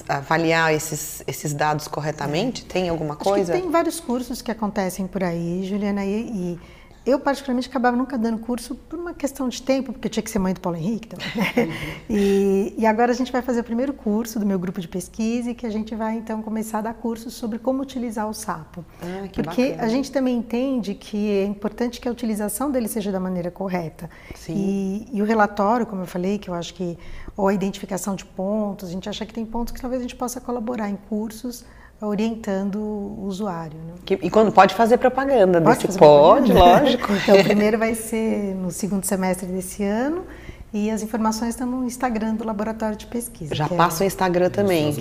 avaliar 0.09 0.73
esses, 0.73 1.23
esses 1.27 1.53
dados 1.53 1.87
corretamente? 1.87 2.65
Tem 2.65 2.89
alguma 2.89 3.15
coisa? 3.15 3.53
tem 3.53 3.71
vários 3.71 4.01
cursos 4.01 4.41
que 4.41 4.51
acontecem 4.51 5.07
por 5.07 5.23
aí, 5.23 5.65
Juliana, 5.69 6.05
e, 6.05 6.21
e 6.21 6.61
eu, 7.05 7.19
particularmente, 7.19 7.69
acabava 7.69 7.97
nunca 7.97 8.19
dando 8.19 8.39
curso 8.39 8.75
por 8.75 8.99
uma 8.99 9.15
questão 9.15 9.49
de 9.49 9.63
tempo, 9.63 9.93
porque 9.93 10.07
eu 10.07 10.11
tinha 10.11 10.23
que 10.23 10.31
ser 10.31 10.39
mãe 10.39 10.53
do 10.53 10.61
Paulo 10.61 10.77
Henrique. 10.77 11.15
Uhum. 11.15 11.73
e, 12.11 12.75
e, 12.77 12.87
agora 12.87 13.11
a 13.13 13.15
gente 13.15 13.33
vai 13.33 13.41
fazer 13.41 13.61
o 13.61 13.65
primeiro 13.65 13.95
curso 13.95 14.39
do 14.39 14.45
meu 14.45 14.59
grupo 14.59 14.81
de 14.81 14.89
pesquisa, 14.89 15.55
que 15.55 15.65
a 15.65 15.71
gente 15.71 15.95
vai, 15.95 16.17
então, 16.17 16.43
começar 16.43 16.79
a 16.79 16.83
dar 16.83 16.95
cursos 16.95 17.33
sobre 17.33 17.59
como 17.59 17.83
utilizar 17.83 18.29
o 18.29 18.35
sapo. 18.35 18.85
Ah, 19.01 19.29
porque 19.33 19.43
bacana. 19.71 19.83
a 19.83 19.89
gente 19.89 20.13
também 20.13 20.37
entende 20.37 20.95
que 20.95 21.31
é 21.31 21.45
importante 21.45 22.01
que 22.01 22.09
a 22.09 22.13
utilização 22.13 22.71
dele 22.71 22.89
seja 22.89 23.11
da 23.11 23.21
maneira 23.21 23.51
correta. 23.51 24.11
Sim. 24.35 24.55
E, 24.55 25.09
e 25.17 25.23
o 25.23 25.25
relatório, 25.25 25.87
como 25.87 26.03
eu 26.03 26.07
falei, 26.07 26.39
que 26.39 26.51
eu 26.51 26.55
acho 26.55 26.75
que, 26.75 26.99
ou 27.35 27.49
a 27.49 27.55
identificação 27.55 28.15
de 28.15 28.27
pontos, 28.27 28.91
a 28.91 28.93
gente 28.93 29.09
acha 29.09 29.25
que 29.25 29.33
tem 29.33 29.47
pontos 29.47 29.73
que 29.73 29.81
talvez 29.81 30.01
a 30.01 30.05
gente 30.05 30.17
possa 30.17 30.39
colaborar 30.39 30.91
em 30.91 30.97
cursos 30.97 31.65
orientando 32.01 32.77
o 32.77 33.25
usuário. 33.27 33.79
Né? 33.79 33.93
Que, 34.05 34.15
e 34.15 34.31
quando 34.31 34.51
pode 34.51 34.75
fazer 34.75 34.99
propaganda 34.99 35.61
pode 35.61 35.87
desse? 35.87 35.99
Pode, 35.99 36.53
propaganda. 36.53 36.83
lógico. 36.83 37.13
então, 37.23 37.41
o 37.41 37.45
primeiro 37.45 37.79
vai 37.79 37.95
ser 37.95 38.55
no 38.55 38.71
segundo 38.71 39.05
semestre 39.05 39.47
desse 39.47 39.85
ano 39.85 40.25
e 40.73 40.91
as 40.91 41.03
informações 41.03 41.51
estão 41.51 41.67
no 41.67 41.85
Instagram 41.85 42.35
do 42.35 42.45
Laboratório 42.45 42.97
de 42.97 43.07
Pesquisa. 43.07 43.55
Já 43.55 43.69
passa 43.69 44.03
é, 44.03 44.05
o 44.05 44.07
Instagram 44.07 44.51
também, 44.51 44.95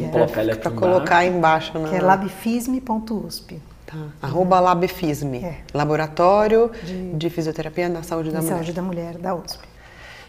para 0.60 0.72
colocar 0.72 1.25
embaixo. 1.25 1.77
Na... 1.77 1.89
Que 1.89 1.96
é 1.96 2.01
labfisme.usp. 2.01 3.60
Tá. 3.86 3.98
Arroba 4.22 4.60
labfisme. 4.60 5.44
É. 5.44 5.58
Laboratório 5.74 6.72
de, 6.84 7.13
de 7.13 7.29
Fisioterapia 7.29 7.89
na 7.89 8.03
Saúde 8.03 8.32
da 8.32 8.39
Mulher. 8.39 8.53
Saúde 8.53 8.74
da 8.74 8.82
Mulher, 8.82 9.18
da 9.18 9.36
USP. 9.36 9.68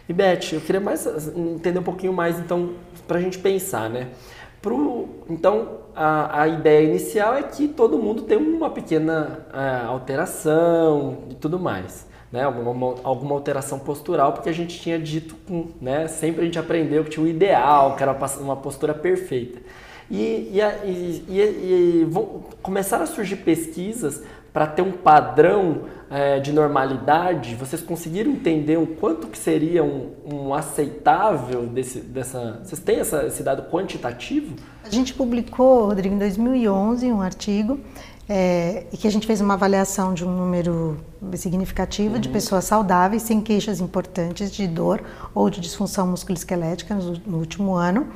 E 0.09 0.13
Beth, 0.13 0.53
eu 0.53 0.61
queria 0.61 0.81
mais 0.81 1.05
entender 1.35 1.79
um 1.79 1.83
pouquinho 1.83 2.11
mais, 2.11 2.39
então, 2.39 2.71
para 3.07 3.17
a 3.17 3.21
gente 3.21 3.37
pensar, 3.37 3.89
né? 3.89 4.09
Pro, 4.61 5.09
então, 5.29 5.79
a, 5.95 6.41
a 6.43 6.47
ideia 6.47 6.87
inicial 6.87 7.35
é 7.35 7.43
que 7.43 7.67
todo 7.67 7.97
mundo 7.97 8.23
tem 8.23 8.37
uma 8.37 8.69
pequena 8.69 9.45
é, 9.53 9.85
alteração 9.85 11.25
e 11.29 11.35
tudo 11.35 11.59
mais. 11.59 12.09
Né, 12.31 12.43
alguma, 12.43 12.95
alguma 13.03 13.35
alteração 13.35 13.77
postural, 13.77 14.31
porque 14.31 14.47
a 14.47 14.53
gente 14.53 14.79
tinha 14.79 14.97
dito, 14.97 15.35
né, 15.81 16.07
sempre 16.07 16.41
a 16.41 16.45
gente 16.45 16.57
aprendeu 16.57 17.03
que 17.03 17.09
tinha 17.09 17.25
o 17.25 17.27
ideal, 17.27 17.97
que 17.97 18.03
era 18.03 18.17
uma 18.39 18.55
postura 18.55 18.93
perfeita. 18.93 19.59
E, 20.09 20.51
e, 20.53 21.23
e, 21.27 21.41
e, 21.41 22.09
começaram 22.61 23.03
a 23.03 23.07
surgir 23.07 23.37
pesquisas 23.37 24.23
para 24.53 24.67
ter 24.67 24.81
um 24.81 24.91
padrão 24.91 25.83
é, 26.09 26.39
de 26.39 26.51
normalidade, 26.51 27.55
vocês 27.55 27.81
conseguiram 27.81 28.31
entender 28.31 28.77
o 28.77 28.85
quanto 28.85 29.27
que 29.27 29.37
seria 29.37 29.83
um, 29.83 30.11
um 30.25 30.53
aceitável 30.53 31.65
desse, 31.67 31.99
dessa... 32.01 32.59
Vocês 32.63 32.81
têm 32.81 32.99
essa, 32.99 33.25
esse 33.25 33.41
dado 33.43 33.63
quantitativo? 33.71 34.55
A 34.83 34.89
gente 34.89 35.13
publicou, 35.13 35.85
Rodrigo, 35.85 36.15
em 36.15 36.19
2011 36.19 37.11
um 37.11 37.21
artigo 37.21 37.79
é, 38.33 38.85
e 38.93 38.95
que 38.95 39.05
a 39.05 39.11
gente 39.11 39.27
fez 39.27 39.41
uma 39.41 39.55
avaliação 39.55 40.13
de 40.13 40.23
um 40.23 40.31
número 40.31 40.97
significativo 41.35 42.15
uhum. 42.15 42.21
de 42.21 42.29
pessoas 42.29 42.63
saudáveis 42.63 43.23
sem 43.23 43.41
queixas 43.41 43.81
importantes 43.81 44.49
de 44.49 44.65
dor 44.67 45.03
ou 45.35 45.49
de 45.49 45.59
disfunção 45.59 46.07
musculoesquelética 46.07 46.95
no, 46.95 47.17
no 47.27 47.37
último 47.39 47.73
ano. 47.73 48.07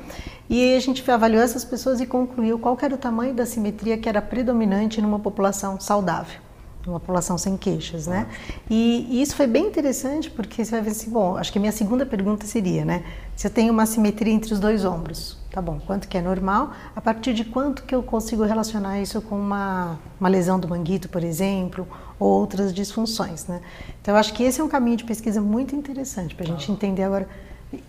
E 0.48 0.74
a 0.74 0.80
gente 0.80 1.08
avaliou 1.10 1.42
essas 1.42 1.66
pessoas 1.66 2.00
e 2.00 2.06
concluiu 2.06 2.58
qual 2.58 2.78
era 2.80 2.94
o 2.94 2.96
tamanho 2.96 3.34
da 3.34 3.44
simetria 3.44 3.98
que 3.98 4.08
era 4.08 4.22
predominante 4.22 5.02
numa 5.02 5.18
população 5.18 5.78
saudável. 5.78 6.45
Uma 6.86 7.00
população 7.00 7.36
sem 7.36 7.56
queixas, 7.56 8.06
né? 8.06 8.26
E, 8.70 9.06
e, 9.10 9.22
isso 9.22 9.34
foi 9.34 9.46
bem 9.46 9.66
interessante 9.66 10.30
porque 10.30 10.64
você 10.64 10.70
vai 10.70 10.82
ver 10.82 10.90
assim, 10.90 11.10
bom, 11.10 11.36
acho 11.36 11.52
que 11.52 11.58
a 11.58 11.60
minha 11.60 11.72
segunda 11.72 12.06
pergunta 12.06 12.46
seria, 12.46 12.84
né? 12.84 13.04
Se 13.34 13.46
eu 13.46 13.50
tenho 13.50 13.72
uma 13.72 13.86
simetria 13.86 14.32
entre 14.32 14.52
os 14.52 14.60
dois 14.60 14.84
ombros, 14.84 15.38
tá 15.50 15.60
bom? 15.60 15.80
Quanto 15.86 16.08
que 16.08 16.16
é 16.16 16.22
normal? 16.22 16.72
A 16.94 17.00
partir 17.00 17.34
de 17.34 17.44
quanto 17.44 17.82
que 17.82 17.94
eu 17.94 18.02
consigo 18.02 18.44
relacionar 18.44 19.00
isso 19.00 19.20
com 19.20 19.38
uma, 19.38 19.98
uma 20.18 20.28
lesão 20.28 20.58
do 20.58 20.68
manguito, 20.68 21.08
por 21.08 21.22
exemplo, 21.22 21.86
ou 22.18 22.28
outras 22.28 22.72
disfunções, 22.72 23.46
né? 23.46 23.60
Então 24.00 24.14
eu 24.14 24.18
acho 24.18 24.32
que 24.32 24.42
esse 24.42 24.60
é 24.60 24.64
um 24.64 24.68
caminho 24.68 24.96
de 24.96 25.04
pesquisa 25.04 25.40
muito 25.40 25.74
interessante 25.74 26.34
para 26.34 26.44
a 26.44 26.48
gente 26.48 26.70
entender 26.70 27.02
agora. 27.02 27.28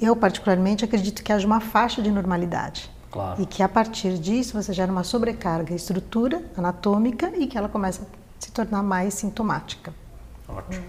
Eu 0.01 0.15
particularmente 0.15 0.83
acredito 0.83 1.23
que 1.23 1.31
haja 1.31 1.45
uma 1.45 1.59
faixa 1.59 2.01
de 2.01 2.11
normalidade. 2.11 2.89
Claro. 3.11 3.41
E 3.41 3.45
que 3.45 3.63
a 3.63 3.69
partir 3.69 4.17
disso 4.17 4.61
você 4.61 4.73
gera 4.73 4.91
uma 4.91 5.03
sobrecarga 5.03 5.73
estrutura 5.73 6.43
anatômica 6.57 7.31
e 7.37 7.47
que 7.47 7.57
ela 7.57 7.69
começa 7.69 8.05
se 8.39 8.51
tornar 8.51 8.83
mais 8.83 9.13
sintomática. 9.13 9.93
Ótimo. 10.47 10.85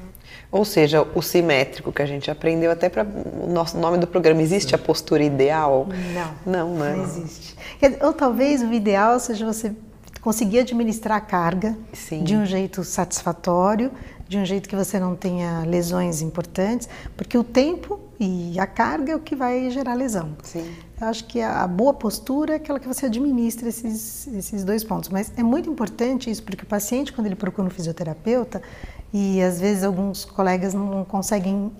Ou 0.50 0.64
seja, 0.64 1.06
o 1.14 1.20
simétrico 1.20 1.92
que 1.92 2.00
a 2.00 2.06
gente 2.06 2.30
aprendeu 2.30 2.70
até 2.70 2.88
para 2.88 3.04
o 3.04 3.46
nosso 3.50 3.76
nome 3.76 3.98
do 3.98 4.06
programa. 4.06 4.40
Existe 4.40 4.74
a 4.74 4.78
postura 4.78 5.22
ideal? 5.22 5.88
Não. 6.14 6.68
Não, 6.68 6.74
né? 6.74 6.96
Não 6.96 7.02
existe. 7.02 7.56
Ou 8.00 8.12
talvez 8.12 8.62
o 8.62 8.72
ideal 8.72 9.18
seja 9.20 9.44
você 9.44 9.74
conseguir 10.20 10.60
administrar 10.60 11.18
a 11.18 11.20
carga 11.20 11.76
Sim. 11.92 12.24
de 12.24 12.34
um 12.34 12.44
jeito 12.46 12.82
satisfatório, 12.82 13.90
de 14.28 14.36
um 14.36 14.44
jeito 14.44 14.68
que 14.68 14.76
você 14.76 15.00
não 15.00 15.16
tenha 15.16 15.64
lesões 15.64 16.20
importantes, 16.20 16.88
porque 17.16 17.36
o 17.38 17.42
tempo 17.42 17.98
e 18.20 18.58
a 18.58 18.66
carga 18.66 19.12
é 19.12 19.16
o 19.16 19.20
que 19.20 19.34
vai 19.34 19.70
gerar 19.70 19.94
lesão. 19.94 20.36
Sim. 20.42 20.70
Eu 21.00 21.06
acho 21.06 21.24
que 21.24 21.40
a, 21.40 21.66
boa 21.66 21.94
postura 21.94 22.54
é 22.54 22.56
aquela 22.56 22.78
que 22.78 22.86
você 22.86 23.06
administra 23.06 23.68
esses, 23.68 24.26
esses 24.26 24.64
dois 24.64 24.84
pontos. 24.84 25.08
Mas 25.08 25.32
é 25.36 25.42
muito 25.42 25.70
importante 25.70 26.30
isso, 26.30 26.42
porque 26.42 26.64
o 26.64 26.66
paciente, 26.66 27.12
quando 27.12 27.26
ele 27.26 27.36
procura 27.36 27.68
um 27.68 27.70
fisioterapeuta, 27.70 28.60
e 29.12 29.40
às 29.40 29.60
vezes 29.60 29.84
alguns 29.84 30.24
colegas 30.24 30.74
não 30.74 31.04
conseguem 31.04 31.72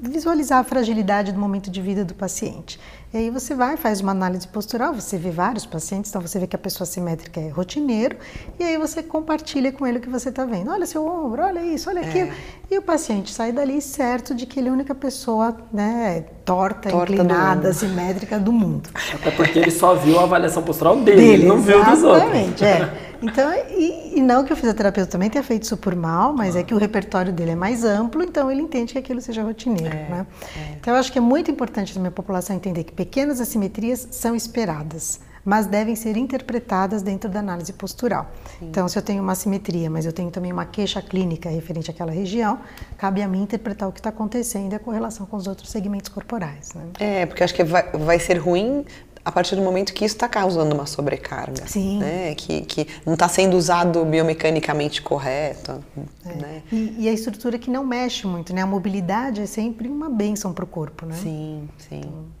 visualizar 0.00 0.58
a 0.58 0.64
fragilidade 0.64 1.32
do 1.32 1.38
momento 1.38 1.70
de 1.70 1.80
vida 1.80 2.04
do 2.04 2.14
paciente. 2.14 2.80
E 3.16 3.18
aí 3.18 3.30
você 3.30 3.54
vai, 3.54 3.78
faz 3.78 4.02
uma 4.02 4.12
análise 4.12 4.46
postural, 4.46 4.92
você 4.92 5.16
vê 5.16 5.30
vários 5.30 5.64
pacientes, 5.64 6.10
então 6.10 6.20
você 6.20 6.38
vê 6.38 6.46
que 6.46 6.54
a 6.54 6.58
pessoa 6.58 6.84
simétrica 6.86 7.40
é 7.40 7.48
rotineiro, 7.48 8.14
e 8.60 8.62
aí 8.62 8.76
você 8.76 9.02
compartilha 9.02 9.72
com 9.72 9.86
ele 9.86 9.96
o 9.96 10.00
que 10.02 10.08
você 10.10 10.28
está 10.28 10.44
vendo. 10.44 10.70
Olha 10.70 10.84
seu 10.84 11.06
ombro, 11.06 11.42
olha 11.42 11.62
isso, 11.62 11.88
olha 11.88 12.02
aquilo. 12.02 12.28
É. 12.28 12.34
E 12.70 12.76
o 12.76 12.82
paciente 12.82 13.32
sai 13.32 13.52
dali 13.52 13.80
certo 13.80 14.34
de 14.34 14.44
que 14.44 14.60
ele 14.60 14.68
é 14.68 14.70
a 14.70 14.74
única 14.74 14.94
pessoa 14.94 15.56
né, 15.72 16.26
torta, 16.44 16.90
torta 16.90 17.10
inclinada, 17.14 17.70
do 17.70 17.74
simétrica 17.74 18.38
do 18.38 18.52
mundo. 18.52 18.90
Até 19.14 19.30
porque 19.30 19.60
ele 19.60 19.70
só 19.70 19.94
viu 19.94 20.20
a 20.20 20.24
avaliação 20.24 20.62
postural 20.62 20.96
dele, 20.96 21.16
dele 21.16 21.32
ele 21.32 21.46
não 21.46 21.58
viu 21.58 21.82
dos 21.82 22.02
outros. 22.02 22.22
Exatamente, 22.22 22.64
é. 22.66 23.06
Então, 23.22 23.50
e, 23.70 24.18
e, 24.18 24.22
não 24.22 24.44
que 24.44 24.52
o 24.52 24.56
fisioterapeuta 24.56 25.10
também 25.10 25.30
tenha 25.30 25.42
feito 25.42 25.62
isso 25.62 25.76
por 25.76 25.94
mal, 25.94 26.32
mas 26.32 26.54
ah. 26.54 26.60
é 26.60 26.62
que 26.62 26.74
o 26.74 26.78
repertório 26.78 27.32
dele 27.32 27.52
é 27.52 27.54
mais 27.54 27.84
amplo, 27.84 28.22
então 28.22 28.50
ele 28.50 28.60
entende 28.60 28.92
que 28.92 28.98
aquilo 28.98 29.20
seja 29.20 29.42
rotineiro. 29.42 29.94
É, 29.94 30.08
né? 30.08 30.26
É. 30.56 30.72
Então, 30.80 30.94
eu 30.94 31.00
acho 31.00 31.10
que 31.10 31.18
é 31.18 31.20
muito 31.20 31.50
importante 31.50 31.96
a 31.96 32.00
minha 32.00 32.10
população 32.10 32.54
entender 32.54 32.84
que 32.84 32.92
pequenas 33.06 33.40
assimetrias 33.40 34.08
são 34.10 34.34
esperadas, 34.34 35.20
mas 35.44 35.66
devem 35.66 35.94
ser 35.94 36.16
interpretadas 36.16 37.02
dentro 37.02 37.30
da 37.30 37.38
análise 37.38 37.72
postural. 37.72 38.28
Sim. 38.58 38.66
Então, 38.66 38.88
se 38.88 38.98
eu 38.98 39.02
tenho 39.02 39.22
uma 39.22 39.30
assimetria, 39.30 39.88
mas 39.88 40.04
eu 40.04 40.12
tenho 40.12 40.28
também 40.28 40.52
uma 40.52 40.66
queixa 40.66 41.00
clínica 41.00 41.48
referente 41.48 41.88
àquela 41.88 42.10
região, 42.10 42.58
cabe 42.98 43.22
a 43.22 43.28
mim 43.28 43.42
interpretar 43.42 43.88
o 43.88 43.92
que 43.92 44.00
está 44.00 44.10
acontecendo 44.10 44.72
e 44.72 44.74
a 44.74 44.80
correlação 44.80 45.24
com 45.24 45.36
os 45.36 45.46
outros 45.46 45.70
segmentos 45.70 46.08
corporais. 46.08 46.74
Né? 46.74 46.82
É, 46.98 47.26
porque 47.26 47.44
acho 47.44 47.54
que 47.54 47.62
vai, 47.62 47.88
vai 47.92 48.18
ser 48.18 48.38
ruim 48.38 48.84
a 49.24 49.30
partir 49.30 49.54
do 49.54 49.62
momento 49.62 49.94
que 49.94 50.04
isso 50.04 50.16
está 50.16 50.28
causando 50.28 50.74
uma 50.74 50.86
sobrecarga. 50.86 51.64
Sim. 51.68 52.00
Né? 52.00 52.34
Que, 52.34 52.62
que 52.62 52.88
não 53.06 53.14
está 53.14 53.28
sendo 53.28 53.56
usado 53.56 54.04
biomecanicamente 54.04 55.00
correto. 55.00 55.80
É. 56.24 56.34
Né? 56.34 56.62
E, 56.72 56.96
e, 57.04 57.08
a 57.08 57.12
estrutura 57.12 57.56
que 57.56 57.70
não 57.70 57.86
mexe 57.86 58.26
muito, 58.26 58.52
né? 58.52 58.62
A 58.62 58.66
mobilidade 58.66 59.40
é 59.40 59.46
sempre 59.46 59.88
uma 59.88 60.10
bênção 60.10 60.52
para 60.52 60.64
o 60.64 60.68
corpo, 60.68 61.06
né? 61.06 61.14
Sim, 61.22 61.68
sim. 61.88 62.00
Então... 62.00 62.36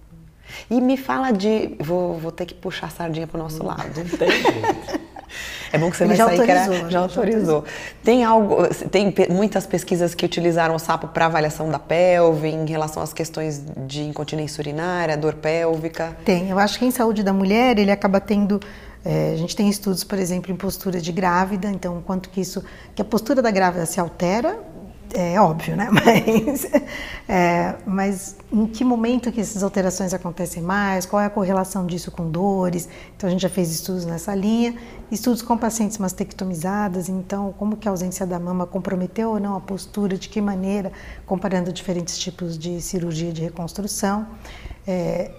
E 0.70 0.80
me 0.80 0.96
fala 0.96 1.30
de. 1.32 1.76
Vou, 1.80 2.18
vou 2.18 2.32
ter 2.32 2.46
que 2.46 2.54
puxar 2.54 2.86
a 2.86 2.90
sardinha 2.90 3.26
para 3.26 3.38
o 3.38 3.42
nosso 3.42 3.64
lado. 3.64 3.90
Não 3.96 4.18
tem 4.18 4.30
jeito. 4.30 5.06
É 5.72 5.78
bom 5.78 5.90
que 5.90 5.96
você 5.96 6.04
Ele 6.04 6.14
vai 6.14 6.16
já 6.16 6.26
sair 6.26 6.40
autorizou, 6.40 6.74
que 6.74 6.80
era, 6.80 6.90
já, 6.90 6.98
autorizou. 7.00 7.64
Tem 8.02 8.24
algo, 8.24 8.56
tem 8.90 9.12
muitas 9.28 9.66
pesquisas 9.66 10.14
que 10.14 10.24
utilizaram 10.24 10.74
o 10.74 10.78
sapo 10.78 11.08
para 11.08 11.26
avaliação 11.26 11.68
da 11.68 11.78
pelve 11.78 12.48
em 12.48 12.64
relação 12.64 13.02
às 13.02 13.12
questões 13.12 13.62
de 13.86 14.02
incontinência 14.02 14.60
urinária, 14.62 15.16
dor 15.16 15.34
pélvica. 15.34 16.16
Tem. 16.24 16.48
Eu 16.48 16.58
acho 16.58 16.78
que 16.78 16.84
em 16.84 16.90
saúde 16.90 17.22
da 17.22 17.32
mulher 17.32 17.78
ele 17.78 17.90
acaba 17.90 18.20
tendo 18.20 18.60
é, 19.04 19.32
a 19.34 19.36
gente 19.36 19.54
tem 19.54 19.68
estudos, 19.68 20.02
por 20.02 20.18
exemplo, 20.18 20.50
em 20.50 20.56
postura 20.56 21.00
de 21.00 21.12
grávida, 21.12 21.70
então 21.70 22.02
quanto 22.04 22.28
que 22.28 22.40
isso, 22.40 22.64
que 22.92 23.00
a 23.00 23.04
postura 23.04 23.40
da 23.40 23.52
grávida 23.52 23.86
se 23.86 24.00
altera 24.00 24.58
é 25.14 25.40
óbvio, 25.40 25.76
né? 25.76 25.88
Mas, 25.92 26.66
é, 27.28 27.74
mas 27.84 28.36
em 28.52 28.66
que 28.66 28.84
momento 28.84 29.32
que 29.32 29.40
essas 29.40 29.62
alterações 29.62 30.14
acontecem 30.14 30.62
mais? 30.62 31.06
Qual 31.06 31.20
é 31.20 31.26
a 31.26 31.30
correlação 31.30 31.86
disso 31.86 32.10
com 32.10 32.30
dores? 32.30 32.88
Então 33.16 33.28
a 33.28 33.30
gente 33.30 33.40
já 33.40 33.48
fez 33.48 33.70
estudos 33.70 34.04
nessa 34.04 34.34
linha, 34.34 34.76
estudos 35.10 35.42
com 35.42 35.56
pacientes 35.56 35.98
mastectomizadas, 35.98 37.08
então 37.08 37.52
como 37.58 37.76
que 37.76 37.88
a 37.88 37.90
ausência 37.90 38.26
da 38.26 38.38
mama 38.38 38.66
comprometeu 38.66 39.30
ou 39.30 39.40
não 39.40 39.56
a 39.56 39.60
postura, 39.60 40.16
de 40.16 40.28
que 40.28 40.40
maneira, 40.40 40.92
comparando 41.26 41.72
diferentes 41.72 42.18
tipos 42.18 42.58
de 42.58 42.80
cirurgia 42.80 43.32
de 43.32 43.42
reconstrução 43.42 44.26
é, 44.86 45.30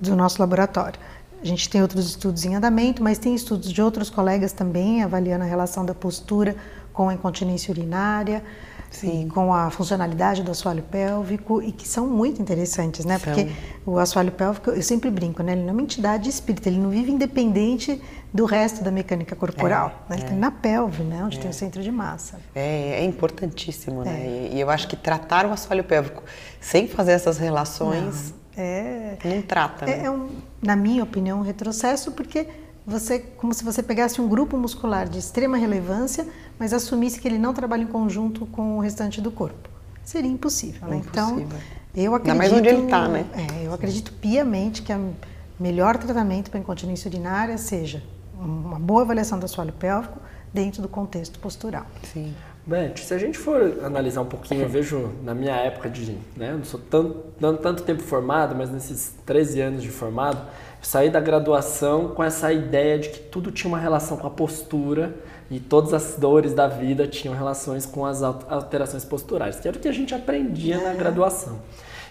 do 0.00 0.16
nosso 0.16 0.40
laboratório. 0.40 0.98
A 1.40 1.44
gente 1.44 1.68
tem 1.70 1.80
outros 1.80 2.06
estudos 2.06 2.44
em 2.44 2.56
andamento, 2.56 3.02
mas 3.02 3.16
tem 3.16 3.34
estudos 3.34 3.72
de 3.72 3.80
outros 3.80 4.10
colegas 4.10 4.52
também 4.52 5.04
avaliando 5.04 5.44
a 5.44 5.46
relação 5.46 5.84
da 5.84 5.94
postura 5.94 6.56
com 6.98 7.08
a 7.08 7.14
incontinência 7.14 7.70
urinária, 7.70 8.42
Sim. 8.90 9.28
com 9.28 9.54
a 9.54 9.70
funcionalidade 9.70 10.42
do 10.42 10.50
assoalho 10.50 10.82
pélvico 10.82 11.62
e 11.62 11.70
que 11.70 11.86
são 11.86 12.08
muito 12.08 12.42
interessantes, 12.42 13.04
né? 13.04 13.20
São. 13.20 13.32
Porque 13.32 13.52
o 13.86 13.98
assoalho 13.98 14.32
pélvico, 14.32 14.70
eu 14.70 14.82
sempre 14.82 15.08
brinco, 15.08 15.40
né? 15.40 15.52
Ele 15.52 15.60
não 15.60 15.68
é 15.68 15.72
uma 15.74 15.82
entidade 15.82 16.28
espírita, 16.28 16.68
ele 16.68 16.80
não 16.80 16.90
vive 16.90 17.12
independente 17.12 18.02
do 18.34 18.44
resto 18.46 18.82
da 18.82 18.90
mecânica 18.90 19.36
corporal. 19.36 20.06
É, 20.08 20.10
né? 20.10 20.16
Ele 20.16 20.22
é. 20.24 20.28
tem 20.30 20.36
na 20.36 20.50
pelve, 20.50 21.04
né? 21.04 21.22
Onde 21.22 21.38
é. 21.38 21.40
tem 21.40 21.48
o 21.48 21.54
centro 21.54 21.80
de 21.84 21.92
massa. 21.92 22.40
É, 22.52 22.98
é 23.00 23.04
importantíssimo, 23.04 24.02
né? 24.02 24.20
É. 24.20 24.50
E, 24.54 24.60
eu 24.60 24.68
acho 24.68 24.88
que 24.88 24.96
tratar 24.96 25.46
o 25.46 25.52
assoalho 25.52 25.84
pélvico 25.84 26.24
sem 26.60 26.88
fazer 26.88 27.12
essas 27.12 27.38
relações 27.38 28.34
não, 28.56 28.64
é, 28.64 29.16
não 29.24 29.42
trata. 29.42 29.84
É, 29.84 29.98
né? 29.98 30.04
É, 30.06 30.10
um, 30.10 30.30
na 30.60 30.74
minha 30.74 31.04
opinião, 31.04 31.38
um 31.38 31.42
retrocesso, 31.42 32.10
porque 32.10 32.48
você, 32.88 33.18
como 33.18 33.52
se 33.52 33.62
você 33.62 33.82
pegasse 33.82 34.20
um 34.20 34.26
grupo 34.26 34.56
muscular 34.56 35.06
de 35.06 35.18
extrema 35.18 35.58
relevância, 35.58 36.26
mas 36.58 36.72
assumisse 36.72 37.20
que 37.20 37.28
ele 37.28 37.38
não 37.38 37.52
trabalha 37.52 37.82
em 37.82 37.86
conjunto 37.86 38.46
com 38.46 38.78
o 38.78 38.80
restante 38.80 39.20
do 39.20 39.30
corpo. 39.30 39.68
Seria 40.02 40.30
impossível, 40.30 40.88
né? 40.88 41.02
Então, 41.06 41.46
eu 41.94 42.14
acredito... 42.14 42.32
Ainda 42.32 42.34
mais 42.34 42.52
onde 42.52 42.68
ele 42.68 42.84
está, 42.84 43.06
né? 43.06 43.26
É, 43.34 43.66
eu 43.66 43.74
acredito 43.74 44.12
piamente 44.14 44.80
que 44.80 44.90
o 44.92 45.12
melhor 45.60 45.98
tratamento 45.98 46.50
para 46.50 46.58
incontinência 46.58 47.08
urinária 47.08 47.58
seja 47.58 48.02
uma 48.40 48.78
boa 48.78 49.02
avaliação 49.02 49.38
do 49.38 49.44
assoalho 49.44 49.72
pélvico 49.72 50.18
dentro 50.52 50.80
do 50.80 50.88
contexto 50.88 51.38
postural. 51.38 51.84
Sim. 52.12 52.34
Beth, 52.64 52.96
se 52.96 53.14
a 53.14 53.18
gente 53.18 53.38
for 53.38 53.80
analisar 53.82 54.20
um 54.20 54.26
pouquinho, 54.26 54.62
eu 54.62 54.68
vejo 54.68 55.10
na 55.24 55.34
minha 55.34 55.56
época 55.56 55.88
de, 55.88 56.18
né, 56.36 56.52
não 56.52 56.64
sou 56.64 56.78
tanto, 56.78 57.24
tanto, 57.40 57.62
tanto 57.62 57.82
tempo 57.82 58.02
formado, 58.02 58.54
mas 58.54 58.70
nesses 58.70 59.14
13 59.24 59.60
anos 59.60 59.82
de 59.82 59.88
formado, 59.88 60.46
saí 60.80 61.10
da 61.10 61.20
graduação 61.20 62.08
com 62.08 62.22
essa 62.22 62.52
ideia 62.52 62.98
de 62.98 63.08
que 63.08 63.18
tudo 63.18 63.50
tinha 63.50 63.68
uma 63.68 63.78
relação 63.78 64.16
com 64.16 64.26
a 64.26 64.30
postura 64.30 65.14
e 65.50 65.58
todas 65.58 65.94
as 65.94 66.16
dores 66.18 66.54
da 66.54 66.66
vida 66.66 67.06
tinham 67.06 67.34
relações 67.34 67.86
com 67.86 68.04
as 68.04 68.22
alterações 68.22 69.04
posturais, 69.04 69.58
que 69.58 69.66
era 69.66 69.76
o 69.76 69.80
que 69.80 69.88
a 69.88 69.92
gente 69.92 70.14
aprendia 70.14 70.78
na 70.78 70.92
graduação. 70.92 71.58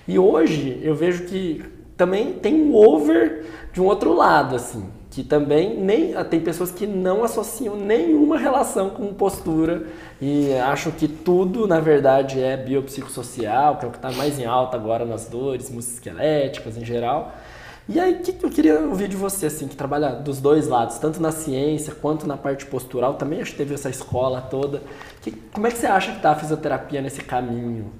E 0.07 0.17
hoje 0.17 0.79
eu 0.81 0.95
vejo 0.95 1.25
que 1.25 1.63
também 1.95 2.33
tem 2.33 2.55
um 2.55 2.75
over 2.75 3.45
de 3.73 3.81
um 3.81 3.85
outro 3.85 4.13
lado, 4.13 4.55
assim, 4.55 4.85
que 5.09 5.23
também 5.23 5.79
nem 5.79 6.13
tem 6.25 6.39
pessoas 6.39 6.71
que 6.71 6.85
não 6.85 7.23
associam 7.23 7.75
nenhuma 7.75 8.37
relação 8.37 8.89
com 8.89 9.13
postura 9.13 9.87
e 10.21 10.53
acham 10.53 10.91
que 10.91 11.07
tudo 11.07 11.67
na 11.67 11.79
verdade 11.79 12.41
é 12.41 12.55
biopsicossocial, 12.55 13.77
que 13.77 13.85
é 13.85 13.87
o 13.87 13.91
que 13.91 13.97
está 13.97 14.11
mais 14.11 14.39
em 14.39 14.45
alta 14.45 14.77
agora 14.77 15.05
nas 15.05 15.27
dores 15.27 15.69
musculoesqueléticas 15.69 16.77
em 16.77 16.85
geral. 16.85 17.33
E 17.89 17.99
aí, 17.99 18.15
que 18.15 18.45
eu 18.45 18.49
queria 18.49 18.81
ouvir 18.81 19.07
de 19.07 19.15
você, 19.15 19.45
assim, 19.45 19.67
que 19.67 19.75
trabalha 19.75 20.09
dos 20.09 20.41
dois 20.41 20.67
lados, 20.67 20.97
tanto 20.97 21.21
na 21.21 21.31
ciência 21.31 21.95
quanto 21.95 22.27
na 22.27 22.35
parte 22.35 22.65
postural, 22.65 23.13
também 23.13 23.41
acho 23.41 23.51
que 23.51 23.57
teve 23.57 23.73
essa 23.73 23.89
escola 23.89 24.41
toda. 24.41 24.83
Que, 25.21 25.31
como 25.31 25.67
é 25.67 25.71
que 25.71 25.77
você 25.77 25.87
acha 25.87 26.11
que 26.11 26.17
está 26.17 26.31
a 26.31 26.35
fisioterapia 26.35 27.01
nesse 27.01 27.21
caminho? 27.21 27.91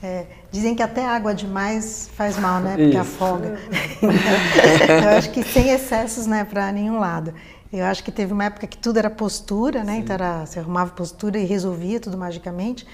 É, 0.00 0.26
dizem 0.50 0.76
que 0.76 0.82
até 0.82 1.04
água 1.04 1.34
demais 1.34 2.08
faz 2.14 2.38
mal, 2.38 2.60
né? 2.60 2.76
Porque 2.76 2.90
Isso. 2.90 2.98
afoga. 2.98 3.58
eu 5.02 5.08
acho 5.18 5.30
que 5.30 5.42
sem 5.42 5.70
excessos, 5.70 6.26
né, 6.26 6.44
para 6.44 6.70
nenhum 6.70 6.98
lado. 6.98 7.34
Eu 7.72 7.84
acho 7.84 8.04
que 8.04 8.12
teve 8.12 8.32
uma 8.32 8.44
época 8.44 8.66
que 8.66 8.76
tudo 8.76 8.98
era 8.98 9.08
postura, 9.08 9.82
né? 9.82 9.94
Sim. 9.94 9.98
Então 10.00 10.14
era, 10.14 10.44
você 10.44 10.58
arrumava 10.60 10.92
postura 10.92 11.38
e 11.38 11.44
resolvia 11.44 11.98
tudo 11.98 12.18
magicamente. 12.18 12.86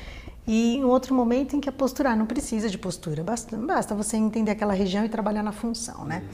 E 0.49 0.77
em 0.77 0.85
outro 0.85 1.15
momento 1.15 1.55
em 1.55 1.61
que 1.61 1.69
a 1.69 1.73
postura 1.73 2.17
não 2.17 2.25
precisa 2.25 2.71
de 2.71 2.79
postura, 2.79 3.23
basta, 3.23 3.55
basta 3.55 3.95
você 3.95 4.17
entender 4.17 4.51
aquela 4.51 4.73
região 4.73 5.05
e 5.05 5.09
trabalhar 5.11 5.43
na 5.43 5.53
função, 5.53 6.07
né? 6.07 6.25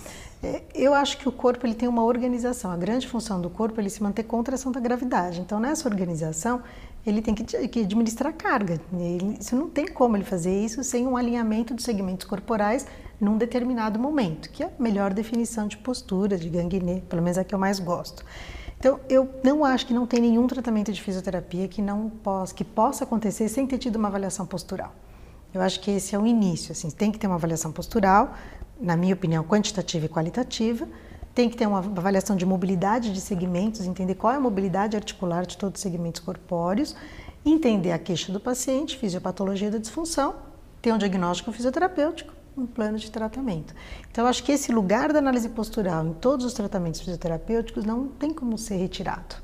É, 0.41 0.63
eu 0.73 0.95
acho 0.95 1.19
que 1.19 1.29
o 1.29 1.33
corpo 1.33 1.67
ele 1.67 1.75
tem 1.75 1.89
uma 1.89 2.05
organização. 2.05 2.71
A 2.71 2.77
grande 2.77 3.09
função 3.09 3.41
do 3.41 3.51
corpo 3.51 3.81
é 3.81 3.83
ele 3.83 3.91
se 3.91 4.01
manter 4.01 4.23
contra 4.23 4.55
a 4.55 4.57
ação 4.57 4.71
da 4.71 4.79
gravidade. 4.79 5.41
Então 5.41 5.59
nessa 5.59 5.89
organização 5.89 6.63
ele 7.05 7.21
tem 7.21 7.35
que, 7.35 7.43
que 7.67 7.81
administrar 7.81 8.33
carga. 8.33 8.81
Ele, 8.93 9.37
isso 9.41 9.57
não 9.57 9.69
tem 9.69 9.89
como 9.89 10.17
ele 10.17 10.25
fazer 10.25 10.65
isso 10.65 10.85
sem 10.85 11.09
um 11.09 11.17
alinhamento 11.17 11.75
dos 11.75 11.85
segmentos 11.85 12.25
corporais 12.25 12.87
num 13.21 13.37
determinado 13.37 13.99
momento, 13.99 14.49
que 14.51 14.63
é 14.63 14.67
a 14.67 14.83
melhor 14.83 15.13
definição 15.13 15.67
de 15.67 15.77
postura, 15.79 16.39
de 16.39 16.49
ganguinê, 16.49 17.03
pelo 17.09 17.21
menos 17.21 17.37
é 17.37 17.41
a 17.41 17.45
que 17.45 17.55
eu 17.55 17.59
mais 17.59 17.81
gosto. 17.81 18.25
Então, 18.85 19.01
eu 19.09 19.35
não 19.43 19.65
acho 19.65 19.87
que 19.87 19.95
não 19.95 20.07
tem 20.07 20.21
nenhum 20.21 20.47
tratamento 20.47 20.93
de 20.93 21.01
fisioterapia 21.01 21.67
que 21.67 21.81
não 21.81 22.11
possa, 22.11 22.55
que 22.55 22.63
possa 22.63 23.05
acontecer 23.05 23.49
sem 23.49 23.67
ter 23.67 23.79
tido 23.79 23.97
uma 23.97 24.09
avaliação 24.09 24.45
postural. 24.45 24.93
Eu 25.55 25.63
acho 25.63 25.81
que 25.81 25.91
esse 25.91 26.15
é 26.15 26.19
o 26.19 26.27
início, 26.27 26.73
assim, 26.73 26.91
tem 26.91 27.11
que 27.11 27.19
ter 27.19 27.27
uma 27.27 27.37
avaliação 27.37 27.73
postural, 27.73 28.35
na 28.79 28.95
minha 28.95 29.15
opinião, 29.15 29.43
quantitativa 29.43 30.05
e 30.05 30.09
qualitativa, 30.11 30.87
tem 31.35 31.49
que 31.49 31.57
ter 31.57 31.67
uma 31.67 31.79
avaliação 31.79 32.37
de 32.37 32.45
mobilidade 32.45 33.11
de 33.11 33.23
segmentos, 33.23 33.87
entender 33.87 34.17
qual 34.17 34.35
é 34.35 34.37
a 34.37 34.41
mobilidade 34.41 34.95
articular 34.97 35.47
de 35.47 35.57
todos 35.57 35.79
os 35.79 35.83
segmentos 35.83 36.21
corpóreos, 36.21 36.95
entender 37.43 37.91
a 37.91 37.99
queixa 37.99 38.31
do 38.31 38.39
paciente, 38.39 38.99
fisiopatologia 38.99 39.71
da 39.71 39.79
disfunção, 39.79 40.35
ter 40.83 40.93
um 40.93 40.99
diagnóstico 40.99 41.51
fisioterapêutico, 41.53 42.35
um 42.57 42.67
plano 42.67 42.99
de 42.99 43.11
tratamento. 43.11 43.75
Então, 44.11 44.27
acho 44.27 44.43
que 44.43 44.53
esse 44.53 44.73
lugar 44.73 45.13
da 45.13 45.19
análise 45.19 45.49
postural 45.49 46.07
em 46.07 46.13
todos 46.13 46.47
os 46.47 46.53
tratamentos 46.53 47.01
fisioterapêuticos 47.01 47.85
não 47.85 48.09
tem 48.09 48.33
como 48.33 48.57
ser 48.57 48.77
retirado. 48.77 49.37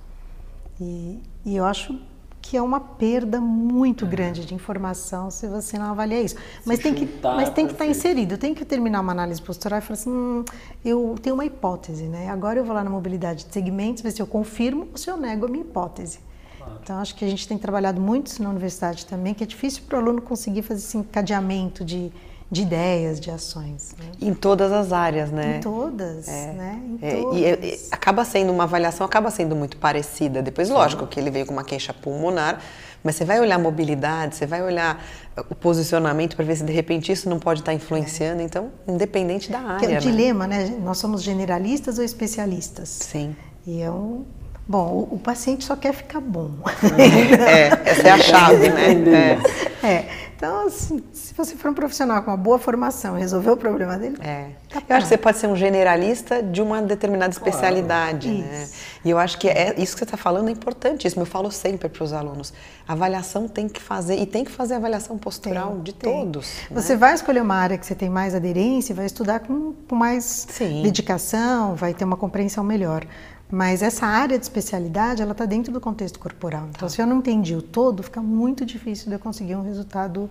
E, 0.80 1.20
e 1.44 1.56
eu 1.56 1.64
acho 1.64 1.98
que 2.42 2.56
é 2.56 2.62
uma 2.62 2.80
perda 2.80 3.40
muito 3.40 4.06
grande 4.06 4.46
de 4.46 4.54
informação 4.54 5.30
se 5.30 5.46
você 5.46 5.78
não 5.78 5.90
avalia 5.90 6.22
isso. 6.22 6.36
Mas 6.64 6.78
tem, 6.78 6.94
que, 6.94 7.08
mas 7.22 7.50
tem 7.50 7.66
que 7.66 7.72
estar 7.72 7.84
tá 7.84 7.90
inserido, 7.90 8.38
tem 8.38 8.54
que 8.54 8.64
terminar 8.64 9.00
uma 9.00 9.12
análise 9.12 9.40
postural 9.42 9.78
e 9.78 9.82
falar 9.82 9.94
assim, 9.94 10.10
hum, 10.10 10.44
eu 10.84 11.16
tenho 11.22 11.34
uma 11.34 11.44
hipótese, 11.44 12.04
né? 12.04 12.28
Agora 12.30 12.58
eu 12.58 12.64
vou 12.64 12.74
lá 12.74 12.82
na 12.82 12.90
mobilidade 12.90 13.44
de 13.44 13.52
segmentos, 13.52 14.02
ver 14.02 14.10
se 14.10 14.22
eu 14.22 14.26
confirmo 14.26 14.88
ou 14.90 14.96
se 14.96 15.10
eu 15.10 15.16
nego 15.16 15.46
a 15.46 15.48
minha 15.48 15.64
hipótese. 15.64 16.20
Claro. 16.56 16.78
Então 16.82 16.98
acho 16.98 17.14
que 17.14 17.24
a 17.24 17.28
gente 17.28 17.46
tem 17.46 17.58
trabalhado 17.58 18.00
muito 18.00 18.28
isso 18.28 18.42
na 18.42 18.48
universidade 18.48 19.04
também, 19.04 19.34
que 19.34 19.44
é 19.44 19.46
difícil 19.46 19.82
para 19.86 19.98
o 19.98 20.02
aluno 20.02 20.22
conseguir 20.22 20.62
fazer 20.62 20.80
esse 20.80 20.96
encadeamento 20.96 21.84
de, 21.84 22.10
de 22.50 22.62
ideias, 22.62 23.20
de 23.20 23.30
ações. 23.30 23.94
Né? 23.98 24.06
Em 24.20 24.34
todas 24.34 24.72
as 24.72 24.92
áreas, 24.92 25.30
né? 25.30 25.58
Em 25.58 25.60
todas, 25.60 26.26
é. 26.26 26.52
né? 26.52 26.82
Em 26.84 26.98
é, 27.00 27.22
todas. 27.22 27.38
E, 27.38 27.44
e, 27.44 27.80
acaba 27.92 28.24
sendo 28.24 28.52
uma 28.52 28.64
avaliação, 28.64 29.06
acaba 29.06 29.30
sendo 29.30 29.54
muito 29.54 29.76
parecida. 29.76 30.42
Depois, 30.42 30.68
lógico, 30.68 31.06
que 31.06 31.20
ele 31.20 31.30
veio 31.30 31.46
com 31.46 31.52
uma 31.52 31.62
queixa 31.62 31.94
pulmonar, 31.94 32.60
mas 33.04 33.14
você 33.14 33.24
vai 33.24 33.40
olhar 33.40 33.54
a 33.54 33.58
mobilidade, 33.58 34.34
você 34.34 34.46
vai 34.46 34.62
olhar 34.62 35.02
o 35.48 35.54
posicionamento 35.54 36.34
para 36.34 36.44
ver 36.44 36.56
se 36.56 36.64
de 36.64 36.72
repente 36.72 37.12
isso 37.12 37.30
não 37.30 37.38
pode 37.38 37.60
estar 37.60 37.72
influenciando. 37.72 38.42
É. 38.42 38.44
Então, 38.44 38.70
independente 38.86 39.50
da 39.50 39.60
área. 39.60 39.78
Que 39.78 39.86
é 39.86 39.88
o 39.88 39.92
né? 39.92 39.98
dilema, 40.00 40.46
né? 40.46 40.76
Nós 40.82 40.98
somos 40.98 41.22
generalistas 41.22 41.98
ou 41.98 42.04
especialistas? 42.04 42.88
Sim. 42.88 43.36
E 43.64 43.80
é 43.80 43.90
um 43.90 44.24
Bom, 44.70 45.08
o, 45.10 45.16
o, 45.16 45.18
paciente 45.18 45.64
só 45.64 45.74
quer 45.74 45.92
ficar 45.92 46.20
bom. 46.20 46.52
É, 46.96 47.90
essa 47.90 48.06
é 48.06 48.10
a 48.12 48.18
chave, 48.22 48.68
né? 48.68 49.40
É. 49.82 49.86
é. 49.86 50.08
Então, 50.40 50.66
assim, 50.66 51.04
se 51.12 51.34
você 51.34 51.54
for 51.54 51.70
um 51.70 51.74
profissional 51.74 52.22
com 52.22 52.30
uma 52.30 52.36
boa 52.36 52.58
formação 52.58 53.18
e 53.18 53.20
resolver 53.20 53.50
o 53.50 53.58
problema 53.58 53.98
dele, 53.98 54.16
é. 54.22 54.52
Tá 54.70 54.82
eu 54.88 54.96
acho 54.96 55.04
que 55.04 55.10
você 55.10 55.18
pode 55.18 55.36
ser 55.36 55.48
um 55.48 55.54
generalista 55.54 56.42
de 56.42 56.62
uma 56.62 56.80
determinada 56.80 57.30
especialidade, 57.30 58.30
claro. 58.30 58.50
né? 58.50 58.68
E 59.04 59.10
eu 59.10 59.18
acho 59.18 59.38
que 59.38 59.50
é 59.50 59.74
isso 59.76 59.92
que 59.92 59.98
você 59.98 60.04
está 60.04 60.16
falando 60.16 60.48
é 60.48 60.52
importantíssimo. 60.52 61.20
Eu 61.20 61.26
falo 61.26 61.50
sempre 61.50 61.90
para 61.90 62.02
os 62.02 62.14
alunos: 62.14 62.54
a 62.88 62.94
avaliação 62.94 63.46
tem 63.46 63.68
que 63.68 63.82
fazer 63.82 64.16
e 64.16 64.24
tem 64.24 64.42
que 64.42 64.50
fazer 64.50 64.76
avaliação 64.76 65.18
postural 65.18 65.72
tem, 65.72 65.82
de 65.82 65.92
tem. 65.92 66.24
todos. 66.24 66.46
Né? 66.70 66.80
Você 66.80 66.96
vai 66.96 67.12
escolher 67.12 67.42
uma 67.42 67.56
área 67.56 67.76
que 67.76 67.84
você 67.84 67.94
tem 67.94 68.08
mais 68.08 68.34
aderência, 68.34 68.94
vai 68.94 69.04
estudar 69.04 69.40
com, 69.40 69.74
com 69.86 69.94
mais 69.94 70.46
Sim. 70.48 70.80
dedicação, 70.82 71.74
vai 71.74 71.92
ter 71.92 72.06
uma 72.06 72.16
compreensão 72.16 72.64
melhor. 72.64 73.06
Mas 73.50 73.82
essa 73.82 74.06
área 74.06 74.38
de 74.38 74.44
especialidade, 74.44 75.20
ela 75.20 75.32
está 75.32 75.44
dentro 75.44 75.72
do 75.72 75.80
contexto 75.80 76.18
corporal. 76.18 76.66
Então, 76.70 76.88
tá. 76.88 76.94
se 76.94 77.02
eu 77.02 77.06
não 77.06 77.18
entendi 77.18 77.54
o 77.54 77.62
todo, 77.62 78.02
fica 78.02 78.22
muito 78.22 78.64
difícil 78.64 79.08
de 79.08 79.14
eu 79.14 79.18
conseguir 79.18 79.56
um 79.56 79.62
resultado. 79.62 80.30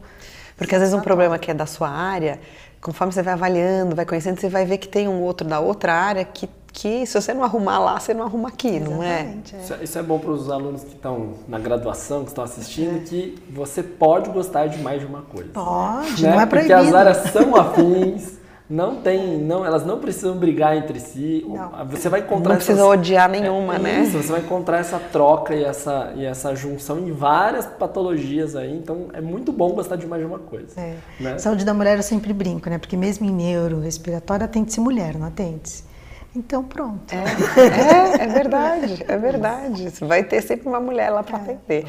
Porque 0.56 0.74
às 0.74 0.82
vezes 0.82 0.94
um 0.94 1.02
problema 1.02 1.38
que 1.38 1.52
é 1.52 1.54
da 1.54 1.66
sua 1.66 1.90
área, 1.90 2.40
conforme 2.82 3.12
você 3.12 3.22
vai 3.22 3.34
avaliando, 3.34 3.96
vai 3.96 4.06
conhecendo, 4.06 4.40
você 4.40 4.50
vai 4.50 4.66
ver 4.66 4.78
que 4.78 4.88
tem 4.88 5.08
um 5.08 5.22
outro 5.22 5.48
da 5.48 5.60
outra 5.60 5.94
área 5.94 6.24
que, 6.24 6.50
que 6.72 7.06
se 7.06 7.20
você 7.20 7.34
não 7.34 7.44
arrumar 7.44 7.80
lá, 7.80 8.00
você 8.00 8.14
não 8.14 8.26
arruma 8.26 8.50
aqui, 8.50 8.76
Exatamente, 8.76 8.92
não 8.96 9.04
é? 9.04 9.22
é? 9.22 9.64
Isso, 9.64 9.84
isso, 9.84 10.00
é 10.00 10.04
bom 10.04 10.20
para 10.20 10.32
os 10.32 10.50
alunos 10.50 10.84
que 10.84 10.96
estão 10.96 11.36
na 11.48 11.60
graduação, 11.60 12.24
que 12.24 12.30
estão 12.30 12.44
assistindo, 12.44 12.98
é. 12.98 13.00
que 13.00 13.44
você 13.50 13.84
pode 13.84 14.30
gostar 14.30 14.68
de 14.68 14.80
mais 14.80 15.02
de 15.02 15.06
uma 15.06 15.22
coisa. 15.22 15.50
Pode, 15.50 16.24
né? 16.24 16.32
não 16.32 16.42
é 16.42 16.46
proibido. 16.46 16.74
Porque 16.74 16.88
as 16.88 16.94
áreas 16.94 17.18
são 17.32 17.56
afins. 17.60 18.40
Não 18.70 18.98
tem, 18.98 19.40
não, 19.40 19.66
elas 19.66 19.84
não 19.84 19.98
precisam 19.98 20.38
brigar 20.38 20.78
entre 20.78 21.00
si. 21.00 21.44
Não. 21.48 21.86
Você 21.88 22.08
vai 22.08 22.20
encontrar 22.20 22.50
não 22.50 22.56
precisa 22.58 22.82
essas, 22.82 22.92
odiar 22.92 23.28
nenhuma, 23.28 23.78
é, 23.78 23.80
né? 23.80 24.02
Isso, 24.02 24.18
você 24.22 24.32
vai 24.32 24.42
encontrar 24.42 24.78
essa 24.78 25.00
troca 25.00 25.56
e 25.56 25.64
essa, 25.64 26.14
e 26.16 26.24
essa 26.24 26.56
junção 26.56 27.00
em 27.00 27.12
várias 27.12 27.66
patologias 27.66 28.56
aí. 28.56 28.72
Então 28.72 29.08
é 29.14 29.22
muito 29.22 29.52
bom 29.52 29.72
gostar 29.72 29.96
de 29.96 30.06
mais 30.06 30.22
de 30.22 30.28
uma 30.28 30.38
coisa. 30.38 30.80
É. 30.80 30.98
Né? 31.20 31.40
Saúde 31.40 31.66
da 31.66 31.74
mulher 31.74 31.98
eu 31.98 32.04
sempre 32.04 32.32
brinco, 32.32 32.70
né? 32.70 32.78
Porque 32.78 32.96
mesmo 32.96 33.26
em 33.26 33.32
neuro, 33.32 33.80
respiratório, 33.80 34.46
atende-se 34.46 34.80
mulher, 34.80 35.18
não 35.18 35.26
atende-se. 35.26 35.84
Então 36.36 36.64
pronto. 36.64 37.12
É, 37.12 38.22
é, 38.22 38.24
é, 38.24 38.28
verdade, 38.28 39.04
é 39.08 39.18
verdade. 39.18 39.92
Vai 40.02 40.24
ter 40.24 40.44
sempre 40.44 40.70
uma 40.70 40.80
mulher 40.80 41.10
lá 41.10 41.24
para 41.24 41.40
é. 41.40 41.42
atender. 41.42 41.86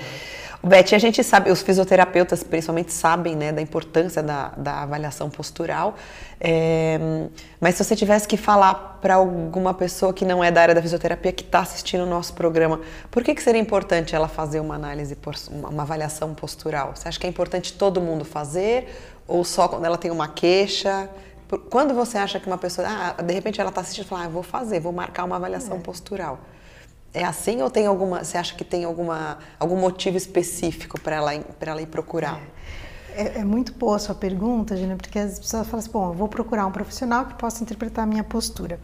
Beth, 0.63 0.93
a 0.93 0.99
gente 0.99 1.25
sabe, 1.25 1.51
os 1.51 1.63
fisioterapeutas 1.63 2.43
principalmente 2.43 2.93
sabem 2.93 3.35
né, 3.35 3.51
da 3.51 3.63
importância 3.63 4.23
da, 4.23 4.49
da 4.51 4.83
avaliação 4.83 5.31
postural, 5.31 5.97
é, 6.39 6.99
mas 7.59 7.77
se 7.77 7.85
você 7.85 7.97
tivesse 7.97 8.29
que 8.29 8.37
falar 8.37 8.99
para 9.01 9.15
alguma 9.15 9.73
pessoa 9.73 10.13
que 10.13 10.23
não 10.23 10.45
é 10.45 10.51
da 10.51 10.61
área 10.61 10.75
da 10.75 10.83
fisioterapia, 10.83 11.33
que 11.33 11.43
está 11.43 11.61
assistindo 11.61 12.03
o 12.03 12.07
nosso 12.07 12.35
programa, 12.35 12.79
por 13.11 13.25
que, 13.25 13.35
que 13.35 13.43
seria 13.43 13.61
importante 13.61 14.15
ela 14.15 14.29
fazer 14.29 14.61
uma 14.61 14.75
análise, 14.75 15.17
uma 15.51 15.83
avaliação 15.83 16.35
postural? 16.35 16.95
Você 16.95 17.09
acha 17.09 17.19
que 17.19 17.27
é 17.27 17.31
importante 17.31 17.73
todo 17.73 17.99
mundo 17.99 18.27
fazer 18.27 18.87
ou 19.27 19.45
só 19.45 19.67
quando 19.67 19.87
ela 19.87 19.97
tem 19.97 20.11
uma 20.11 20.29
queixa? 20.29 21.09
Quando 21.71 21.95
você 21.95 22.19
acha 22.19 22.39
que 22.39 22.47
uma 22.47 22.59
pessoa, 22.59 22.87
ah, 22.87 23.23
de 23.23 23.33
repente 23.33 23.61
ela 23.61 23.71
está 23.71 23.81
assistindo 23.81 24.05
e 24.05 24.09
fala, 24.09 24.25
ah, 24.25 24.29
vou 24.29 24.43
fazer, 24.43 24.79
vou 24.79 24.93
marcar 24.93 25.25
uma 25.25 25.37
avaliação 25.37 25.79
é. 25.79 25.81
postural. 25.81 26.39
É 27.13 27.25
assim 27.25 27.61
ou 27.61 27.71
tem 27.71 27.87
alguma? 27.87 28.23
Você 28.23 28.39
acha 28.39 28.55
que 28.55 28.65
tem 28.65 28.85
alguma 28.85 29.39
algum 29.59 29.77
motivo 29.77 30.17
específico 30.17 31.01
para 31.01 31.17
ela 31.17 31.39
para 31.59 31.73
ela 31.73 31.83
ir 31.83 31.87
procurar? 31.87 32.41
É. 32.57 32.61
É, 33.13 33.41
é, 33.41 33.45
muito 33.45 33.73
boa 33.73 33.97
a 33.97 33.99
sua 33.99 34.15
pergunta, 34.15 34.77
Gina, 34.77 34.97
porque 34.97 35.19
as 35.19 35.39
pessoas 35.39 35.67
falam 35.67 35.81
assim, 35.81 35.91
bom, 35.91 36.09
eu 36.11 36.15
vou 36.15 36.29
procurar 36.29 36.65
um 36.67 36.71
profissional 36.71 37.27
que 37.27 37.35
possa 37.35 37.63
interpretar 37.63 38.05
a 38.05 38.07
minha 38.07 38.23
postura. 38.23 38.79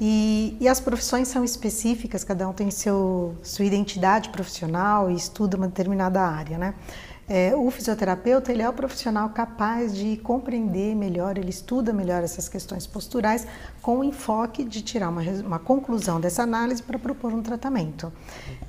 E, 0.00 0.56
e, 0.60 0.68
as 0.68 0.78
profissões 0.78 1.28
são 1.28 1.42
específicas, 1.42 2.22
cada 2.22 2.46
um 2.48 2.52
tem 2.52 2.70
seu, 2.70 3.34
sua 3.42 3.64
identidade 3.64 4.28
profissional 4.28 5.10
e 5.10 5.14
estuda 5.14 5.56
uma 5.56 5.66
determinada 5.66 6.20
área, 6.20 6.58
né? 6.58 6.74
É, 7.28 7.56
o 7.56 7.68
fisioterapeuta 7.72 8.52
ele 8.52 8.62
é 8.62 8.68
o 8.68 8.72
profissional 8.72 9.28
capaz 9.30 9.92
de 9.92 10.16
compreender 10.18 10.94
melhor, 10.94 11.36
ele 11.36 11.50
estuda 11.50 11.92
melhor 11.92 12.22
essas 12.22 12.48
questões 12.48 12.86
posturais 12.86 13.44
com 13.82 13.98
o 13.98 14.04
enfoque 14.04 14.62
de 14.62 14.80
tirar 14.80 15.08
uma, 15.08 15.22
uma 15.22 15.58
conclusão 15.58 16.20
dessa 16.20 16.44
análise 16.44 16.80
para 16.80 16.98
propor 17.00 17.32
um 17.32 17.42
tratamento. 17.42 18.12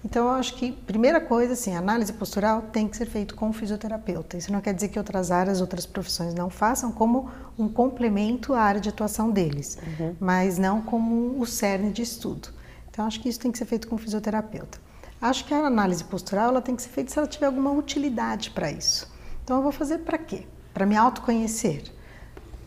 Então, 0.04 0.26
eu 0.28 0.32
acho 0.32 0.56
que, 0.56 0.72
primeira 0.72 1.22
coisa, 1.22 1.54
assim, 1.54 1.76
a 1.76 1.80
análise 1.80 2.12
postural 2.14 2.64
tem 2.64 2.88
que 2.88 2.98
ser 2.98 3.06
feita 3.06 3.36
com 3.36 3.50
o 3.50 3.54
fisioterapeuta. 3.54 4.38
Isso 4.38 4.52
não 4.52 4.60
quer 4.60 4.74
dizer 4.74 4.88
que 4.88 4.98
outras 4.98 5.30
áreas, 5.30 5.62
outras 5.62 5.86
profissões 5.86 6.34
não 6.34 6.50
façam 6.50 6.92
como 6.92 7.30
um 7.60 7.70
complemento 7.70 8.56
à 8.56 8.62
área 8.62 8.82
de 8.82 8.90
atuação 8.90 9.30
deles, 9.30 9.78
uhum. 10.00 10.16
mas 10.20 10.58
não 10.58 10.82
como 10.82 11.40
o 11.40 11.46
cerne 11.46 11.92
de 11.92 12.02
estudo. 12.02 12.50
Então, 12.90 13.06
acho 13.06 13.20
que 13.20 13.30
isso 13.30 13.40
tem 13.40 13.52
que 13.52 13.58
ser 13.60 13.66
feito 13.66 13.88
com 13.88 13.96
o 13.96 14.00
fisioterapeuta. 14.00 14.87
Acho 15.22 15.46
que 15.46 15.54
a 15.54 15.66
análise 15.66 16.04
postural 16.04 16.50
ela 16.50 16.62
tem 16.62 16.76
que 16.76 16.82
ser 16.82 16.90
feita 16.90 17.12
se 17.12 17.18
ela 17.18 17.28
tiver 17.28 17.48
alguma 17.48 17.72
utilidade 17.72 18.52
para 18.52 18.72
isso. 18.72 19.12
Então 19.44 19.58
eu 19.58 19.64
vou 19.64 19.72
fazer 19.72 20.00
para 20.00 20.18
quê? 20.18 20.46
Para 20.74 20.86
me 20.86 20.96
autoconhecer? 20.96 21.84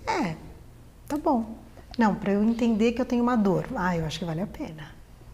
É, 0.06 0.34
tá 1.06 1.16
bom. 1.16 1.54
Não, 1.96 2.14
para 2.14 2.32
eu 2.32 2.42
entender 2.42 2.92
que 2.92 3.00
eu 3.00 3.04
tenho 3.04 3.22
uma 3.22 3.36
dor. 3.36 3.66
Ah, 3.76 3.96
eu 3.96 4.04
acho 4.04 4.18
que 4.18 4.24
vale 4.24 4.40
a 4.40 4.46
pena. 4.46 4.88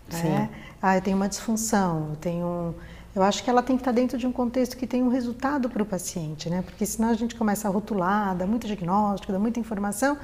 Sim. 0.09 0.29
Né? 0.29 0.50
Ah, 0.83 0.96
eu 0.96 1.02
tenho 1.02 1.16
uma 1.16 1.29
disfunção, 1.29 2.09
eu 2.11 2.16
tenho. 2.16 2.74
Eu 3.14 3.22
acho 3.22 3.42
que 3.42 3.48
ela 3.48 3.62
tem 3.62 3.76
que 3.76 3.81
estar 3.81 3.92
dentro 3.92 4.18
de 4.18 4.26
um 4.26 4.33
contexto 4.33 4.76
que 4.76 4.87
tem 4.87 5.02
um 5.02 5.09
resultado 5.09 5.70
para 5.70 5.83
o 5.83 5.87
paciente, 5.87 6.50
né? 6.50 6.62
Porque 6.62 6.85
senão 6.85 7.09
a 7.09 7.14
gente 7.14 7.35
começa 7.35 7.66
a 7.66 7.70
rotular, 7.70 8.37
dá 8.37 8.46
muito 8.46 8.66
diagnóstico, 8.66 9.33
dá 9.33 9.38
muita 9.38 9.59
informação, 9.59 10.18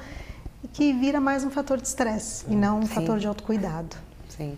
e 0.63 0.67
que 0.67 0.93
vira 0.93 1.19
mais 1.19 1.43
um 1.43 1.49
fator 1.49 1.81
de 1.81 1.87
estresse 1.87 2.45
e 2.47 2.55
não 2.55 2.79
um 2.79 2.85
Sim. 2.85 2.93
fator 2.93 3.17
de 3.17 3.25
autocuidado. 3.25 3.95
Sim. 4.29 4.55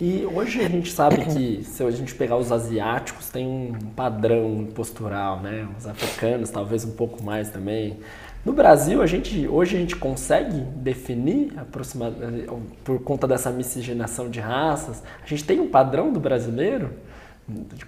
E 0.00 0.24
hoje 0.24 0.64
a 0.64 0.68
gente 0.68 0.90
sabe 0.90 1.22
que 1.26 1.62
se 1.62 1.84
a 1.84 1.90
gente 1.90 2.14
pegar 2.14 2.38
os 2.38 2.50
asiáticos 2.50 3.28
tem 3.28 3.46
um 3.46 3.74
padrão 3.94 4.66
postural, 4.74 5.40
né? 5.40 5.68
Os 5.78 5.86
africanos 5.86 6.48
talvez 6.48 6.86
um 6.86 6.92
pouco 6.92 7.22
mais 7.22 7.50
também. 7.50 7.98
No 8.42 8.54
Brasil, 8.54 9.02
a 9.02 9.06
gente 9.06 9.46
hoje 9.46 9.76
a 9.76 9.78
gente 9.78 9.94
consegue 9.94 10.58
definir 10.76 11.52
aproximadamente 11.58 12.48
por 12.82 12.98
conta 13.02 13.28
dessa 13.28 13.50
miscigenação 13.50 14.30
de 14.30 14.40
raças, 14.40 15.02
a 15.22 15.26
gente 15.26 15.44
tem 15.44 15.60
um 15.60 15.68
padrão 15.68 16.10
do 16.10 16.18
brasileiro? 16.18 16.94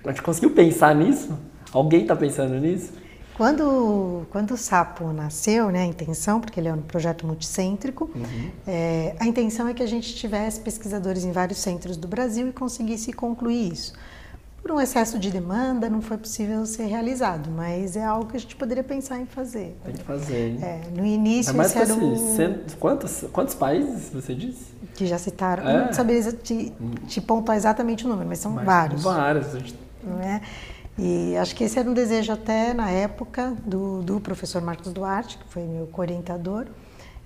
A 0.04 0.10
gente 0.10 0.20
conseguiu 0.20 0.50
pensar 0.50 0.94
nisso? 0.94 1.32
Alguém 1.72 2.02
está 2.02 2.14
pensando 2.14 2.54
nisso? 2.60 2.92
Quando, 3.36 4.26
quando 4.30 4.52
o 4.52 4.56
sapo 4.56 5.12
nasceu, 5.12 5.70
né, 5.70 5.82
a 5.82 5.86
intenção, 5.86 6.40
porque 6.40 6.60
ele 6.60 6.68
é 6.68 6.72
um 6.74 6.82
projeto 6.82 7.26
multicêntrico, 7.26 8.10
uhum. 8.14 8.50
é, 8.66 9.14
a 9.18 9.26
intenção 9.26 9.66
é 9.68 9.74
que 9.74 9.82
a 9.82 9.86
gente 9.86 10.14
tivesse 10.14 10.60
pesquisadores 10.60 11.24
em 11.24 11.32
vários 11.32 11.58
centros 11.58 11.96
do 11.96 12.06
Brasil 12.06 12.48
e 12.48 12.52
conseguisse 12.52 13.12
concluir 13.12 13.72
isso. 13.72 13.94
por 14.62 14.70
um 14.70 14.80
excesso 14.80 15.18
de 15.18 15.30
demanda 15.30 15.88
não 15.88 16.00
foi 16.02 16.18
possível 16.18 16.64
ser 16.66 16.84
realizado, 16.86 17.50
mas 17.50 17.96
é 17.96 18.04
algo 18.04 18.26
que 18.30 18.36
a 18.36 18.40
gente 18.40 18.54
poderia 18.54 18.84
pensar 18.84 19.18
em 19.18 19.26
fazer. 19.26 19.76
Tem 19.84 19.94
que 19.94 20.04
fazer, 20.04 20.50
hein? 20.50 20.58
É, 20.62 20.80
no 20.94 21.04
início 21.04 21.50
É 21.50 21.54
mais 21.54 21.74
esse 21.74 21.92
o 21.92 22.36
cento- 22.36 22.76
quantos, 22.76 23.24
quantos 23.32 23.54
países 23.54 24.10
você 24.10 24.34
disse? 24.34 24.72
que 24.94 25.06
já 25.06 25.16
citaram. 25.16 25.66
É. 25.66 25.86
Não 25.86 25.92
saberia 25.94 26.30
te, 26.32 26.70
te 27.08 27.18
pontuar 27.20 27.56
exatamente 27.56 28.04
o 28.04 28.08
número, 28.10 28.28
mas 28.28 28.38
são 28.40 28.52
Mas 28.52 28.66
vários. 28.66 29.02
Vários. 29.02 29.54
a 29.54 29.58
gente- 29.58 29.74
não 30.04 30.20
é? 30.20 30.42
E 30.98 31.36
acho 31.36 31.54
que 31.54 31.64
esse 31.64 31.78
era 31.78 31.88
um 31.88 31.94
desejo 31.94 32.32
até 32.32 32.74
na 32.74 32.90
época 32.90 33.56
do, 33.64 34.02
do 34.02 34.20
professor 34.20 34.60
Marcos 34.60 34.92
Duarte, 34.92 35.38
que 35.38 35.48
foi 35.48 35.62
meu 35.62 35.88
orientador, 35.96 36.66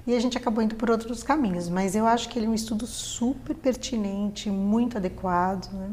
e 0.06 0.14
a 0.14 0.20
gente 0.20 0.38
acabou 0.38 0.62
indo 0.62 0.74
por 0.76 0.90
outros 0.90 1.22
caminhos, 1.22 1.68
mas 1.68 1.94
eu 1.96 2.06
acho 2.06 2.28
que 2.28 2.38
ele 2.38 2.46
é 2.46 2.48
um 2.48 2.54
estudo 2.54 2.86
super 2.86 3.54
pertinente, 3.54 4.48
muito 4.50 4.96
adequado, 4.96 5.70
né? 5.72 5.88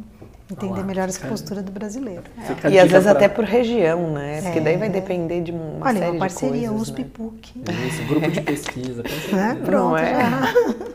entender 0.52 0.84
melhor 0.84 1.10
essa 1.10 1.26
postura 1.28 1.64
do 1.64 1.72
brasileiro. 1.72 2.22
A 2.64 2.70
E 2.70 2.78
às 2.78 2.88
vezes 2.92 3.04
pra- 3.06 3.14
até 3.14 3.28
por 3.28 3.44
região, 3.44 4.12
né? 4.12 4.40
Porque 4.44 4.60
daí 4.60 4.78
vai 4.78 4.88
É. 4.88 4.92
depender 4.92 5.42
de 5.42 5.52
uma 5.52 5.88
Olha, 5.88 5.98
série 6.00 6.12
uma 6.12 6.20
parceria 6.20 6.54
de 6.62 6.68
coisas, 6.68 6.82
USP 6.90 7.02
né? 7.02 7.10
PUC. 7.12 7.54
Isso, 7.88 8.04
grupo 8.06 8.30
de 8.30 8.42
pesquisa. 8.42 9.04
Né? 9.32 9.56
Pronto, 9.66 9.72
Não 9.90 9.98
é? 9.98 10.14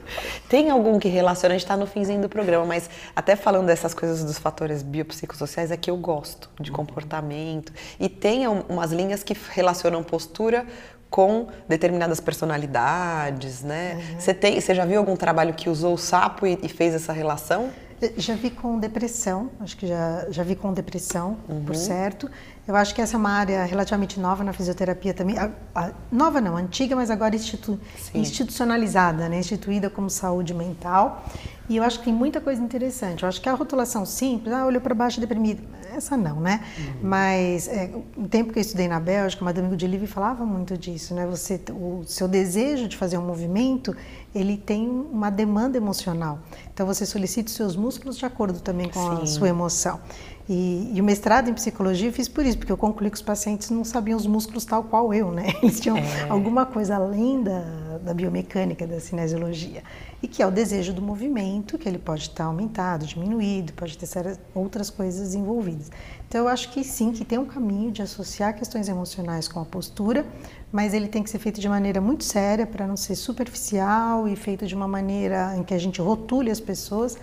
Tem 0.49 0.71
algum 0.71 0.99
que 0.99 1.09
relaciona, 1.09 1.55
a 1.55 1.59
gente 1.59 1.65
está 1.65 1.77
no 1.77 1.87
finzinho 1.87 2.21
do 2.23 2.29
programa, 2.29 2.65
mas 2.65 2.89
até 3.17 3.35
falando 3.35 3.67
dessas 3.67 3.93
coisas 3.95 4.23
dos 4.23 4.39
fatores 4.39 4.83
biopsicossociais, 4.83 5.71
é 5.73 5.77
que 5.77 5.91
eu 5.91 5.97
gosto 5.97 6.49
de 6.61 6.71
comportamento. 6.71 7.73
E 7.99 8.09
tem 8.09 8.47
um- 8.47 8.63
umas 8.69 8.93
linhas 8.93 9.23
que 9.25 9.37
relacionam 9.51 10.03
postura 10.05 10.65
com 11.11 11.47
determinadas 11.69 12.21
personalidades, 12.21 13.63
né? 13.63 13.99
Você, 14.19 14.35
tem, 14.35 14.61
você 14.61 14.75
já 14.75 14.85
viu 14.85 14.99
algum 14.99 15.17
trabalho 15.17 15.55
que 15.55 15.69
usou 15.69 15.95
o 15.95 15.99
sapo 15.99 16.47
e, 16.47 16.59
e 16.63 16.69
fez 16.69 16.95
essa 16.95 17.13
relação? 17.13 17.71
Já 18.17 18.35
vi 18.37 18.51
com 18.51 18.79
depressão, 18.79 19.51
acho 19.59 19.77
que 19.77 19.87
já, 19.87 20.27
já 20.31 20.43
vi 20.45 20.55
com 20.55 20.73
depressão, 20.73 21.37
Uhum. 21.49 21.65
por 21.65 21.75
certo. 21.75 22.31
Eu 22.69 22.77
acho 22.77 22.95
que 22.95 23.01
essa 23.01 23.17
é 23.17 23.19
uma 23.19 23.31
área 23.31 23.65
relativamente 23.65 24.21
nova 24.21 24.45
na 24.45 24.53
fisioterapia 24.53 25.15
também. 25.15 25.39
A- 25.39 25.51
a- 25.75 25.91
nova 26.13 26.39
não, 26.39 26.55
antiga, 26.55 26.95
mas 26.95 27.11
agora 27.11 27.35
institu- 27.35 27.81
Sim. 27.99 28.21
institucionalizada, 28.21 29.27
né? 29.27 29.39
instituída 29.39 29.89
como 29.89 30.11
saúde 30.11 30.53
mental. 30.53 31.25
E 31.67 31.77
eu 31.79 31.83
acho 31.83 31.99
que 31.99 32.07
tem 32.07 32.15
muita 32.15 32.41
coisa 32.43 32.63
interessante. 32.63 33.23
Eu 33.23 33.29
acho 33.29 33.41
que 33.41 33.49
a 33.49 33.55
rotulação 33.55 34.05
simples, 34.05 34.53
ah, 34.55 34.67
olhou 34.67 34.81
para 34.83 34.95
baixo 34.95 35.19
deprimido, 35.21 35.63
essa 35.95 36.17
não, 36.17 36.41
né? 36.41 36.63
Mas 37.03 37.69
é, 37.69 37.91
o 38.17 38.27
tempo 38.29 38.53
que 38.53 38.59
eu 38.59 38.61
estudei 38.63 38.89
na 38.89 38.99
Bélgica, 39.01 39.43
uma 39.43 39.49
Madame 39.51 39.69
Godelive 39.69 40.07
falava 40.07 40.45
muito 40.47 40.77
disso, 40.79 41.15
né? 41.15 41.27
Você, 41.27 41.61
o 41.71 42.05
seu 42.07 42.27
desejo 42.29 42.87
de 42.89 42.97
fazer 42.97 43.19
um 43.19 43.27
movimento, 43.27 43.95
ele 44.35 44.57
tem 44.57 44.89
uma 44.89 45.31
demanda 45.31 45.77
emocional. 45.77 46.39
Então 46.73 46.87
você 46.87 47.05
solicita 47.05 47.49
os 47.49 47.55
seus 47.57 47.77
músculos 47.77 48.17
de 48.17 48.25
acordo 48.25 48.61
também 48.61 48.89
com 48.89 49.11
a 49.11 49.21
Sim. 49.21 49.27
sua 49.27 49.49
emoção. 49.49 50.01
E, 50.49 50.93
e 50.95 51.01
o 51.01 51.05
mestrado 51.05 51.51
em 51.51 51.55
psicologia 51.55 52.09
eu 52.09 52.13
fiz 52.13 52.27
por 52.27 52.47
isso, 52.47 52.57
porque 52.57 52.73
eu 52.73 52.77
concluí 52.77 53.11
que 53.11 53.17
os 53.17 53.23
pacientes 53.23 53.69
não 53.69 53.85
sabiam 53.85 54.17
os 54.17 54.27
músculos 54.27 54.65
tal 54.65 54.83
qual 54.83 55.13
eu, 55.13 55.31
né? 55.31 55.53
Eles 55.63 55.79
tinham 55.79 55.97
alguma 56.31 56.65
coisa 56.65 56.95
além 56.95 57.43
da, 57.43 57.61
da 58.03 58.15
biomecânica, 58.15 58.87
da 58.87 58.99
cinesiologia. 58.99 59.83
E 60.23 60.27
que 60.27 60.43
é 60.43 60.47
o 60.47 60.51
desejo 60.51 60.95
do 60.95 61.03
movimento, 61.03 61.77
que 61.77 61.87
ele 61.87 61.99
pode 61.99 62.23
estar 62.23 62.45
aumentado, 62.45 63.05
diminuído, 63.07 63.75
pode 63.75 63.97
ter 63.99 64.07
sérias- 64.07 64.41
outras 64.55 64.89
coisas 64.89 65.35
envolvidas. 65.35 65.91
Então 66.27 66.41
eu 66.43 66.49
acho 66.49 66.71
que 66.73 66.83
sim, 66.83 67.13
que 67.13 67.25
tem 67.27 67.39
um 67.39 67.45
caminho 67.45 67.91
de 67.91 68.01
associar 68.01 68.57
questões 68.57 68.89
emocionais 68.89 69.49
com 69.49 69.61
a 69.61 69.65
postura, 69.67 70.27
mas 70.73 70.95
ele 70.95 71.09
tem 71.09 71.23
que 71.23 71.29
ser 71.29 71.39
feito 71.39 71.61
de 71.61 71.69
maneira 71.69 72.01
muito 72.01 72.25
séria 72.25 72.67
para 72.67 72.87
não 72.87 72.97
ser 72.97 73.17
superficial 73.17 74.27
e 74.27 74.35
feito 74.35 74.67
de 74.67 74.75
uma 74.75 74.89
maneira 74.89 75.55
em 75.57 75.63
que 75.63 75.75
a 75.75 75.79
gente 75.79 76.01
rotule 76.01 76.51
as 76.51 76.59
pessoas 76.61 77.17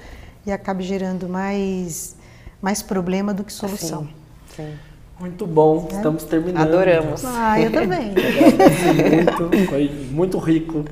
e 0.45 0.51
acabe 0.51 0.83
gerando 0.83 1.27
mais, 1.27 2.14
mais 2.65 2.81
problema 2.81 3.31
do 3.31 3.43
que 3.43 3.53
solução. 3.53 4.07
Sim. 4.55 4.63
sim. 4.65 4.73
Muito 5.19 5.45
bom, 5.45 5.87
estamos 5.89 6.23
terminando. 6.23 6.67
Adoramos. 6.67 7.23
Ah, 7.23 7.61
eu 7.61 7.71
também. 7.71 8.07
muito, 9.13 9.67
foi 9.69 9.89
muito 10.09 10.37
rico 10.39 10.83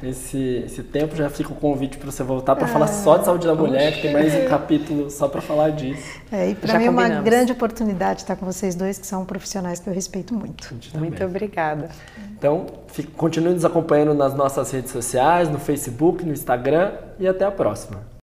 esse, 0.00 0.62
esse 0.64 0.84
tempo. 0.84 1.16
Já 1.16 1.28
fica 1.28 1.52
o 1.52 1.56
convite 1.56 1.98
para 1.98 2.08
você 2.10 2.22
voltar 2.22 2.54
para 2.54 2.68
falar 2.68 2.86
só 2.86 3.18
de 3.18 3.24
saúde 3.24 3.44
da 3.44 3.56
mulher, 3.56 3.92
que 3.96 4.02
tem 4.02 4.12
mais 4.12 4.32
um 4.34 4.48
capítulo 4.48 5.10
só 5.10 5.26
para 5.26 5.42
falar 5.42 5.70
disso. 5.70 6.00
É, 6.30 6.50
e 6.50 6.54
para 6.54 6.78
mim 6.78 6.86
é 6.86 6.90
uma 6.90 7.08
grande 7.08 7.50
oportunidade 7.50 8.20
estar 8.20 8.36
com 8.36 8.46
vocês 8.46 8.76
dois, 8.76 8.96
que 8.96 9.06
são 9.06 9.24
profissionais 9.26 9.80
que 9.80 9.90
eu 9.90 9.92
respeito 9.92 10.32
muito. 10.32 10.72
Muito 10.94 11.24
obrigada. 11.24 11.90
Então, 12.38 12.66
fique- 12.86 13.10
continue 13.10 13.52
nos 13.52 13.64
acompanhando 13.64 14.14
nas 14.14 14.32
nossas 14.32 14.70
redes 14.70 14.92
sociais, 14.92 15.50
no 15.50 15.58
Facebook, 15.58 16.24
no 16.24 16.32
Instagram 16.32 16.92
e 17.18 17.26
até 17.26 17.44
a 17.44 17.50
próxima. 17.50 18.14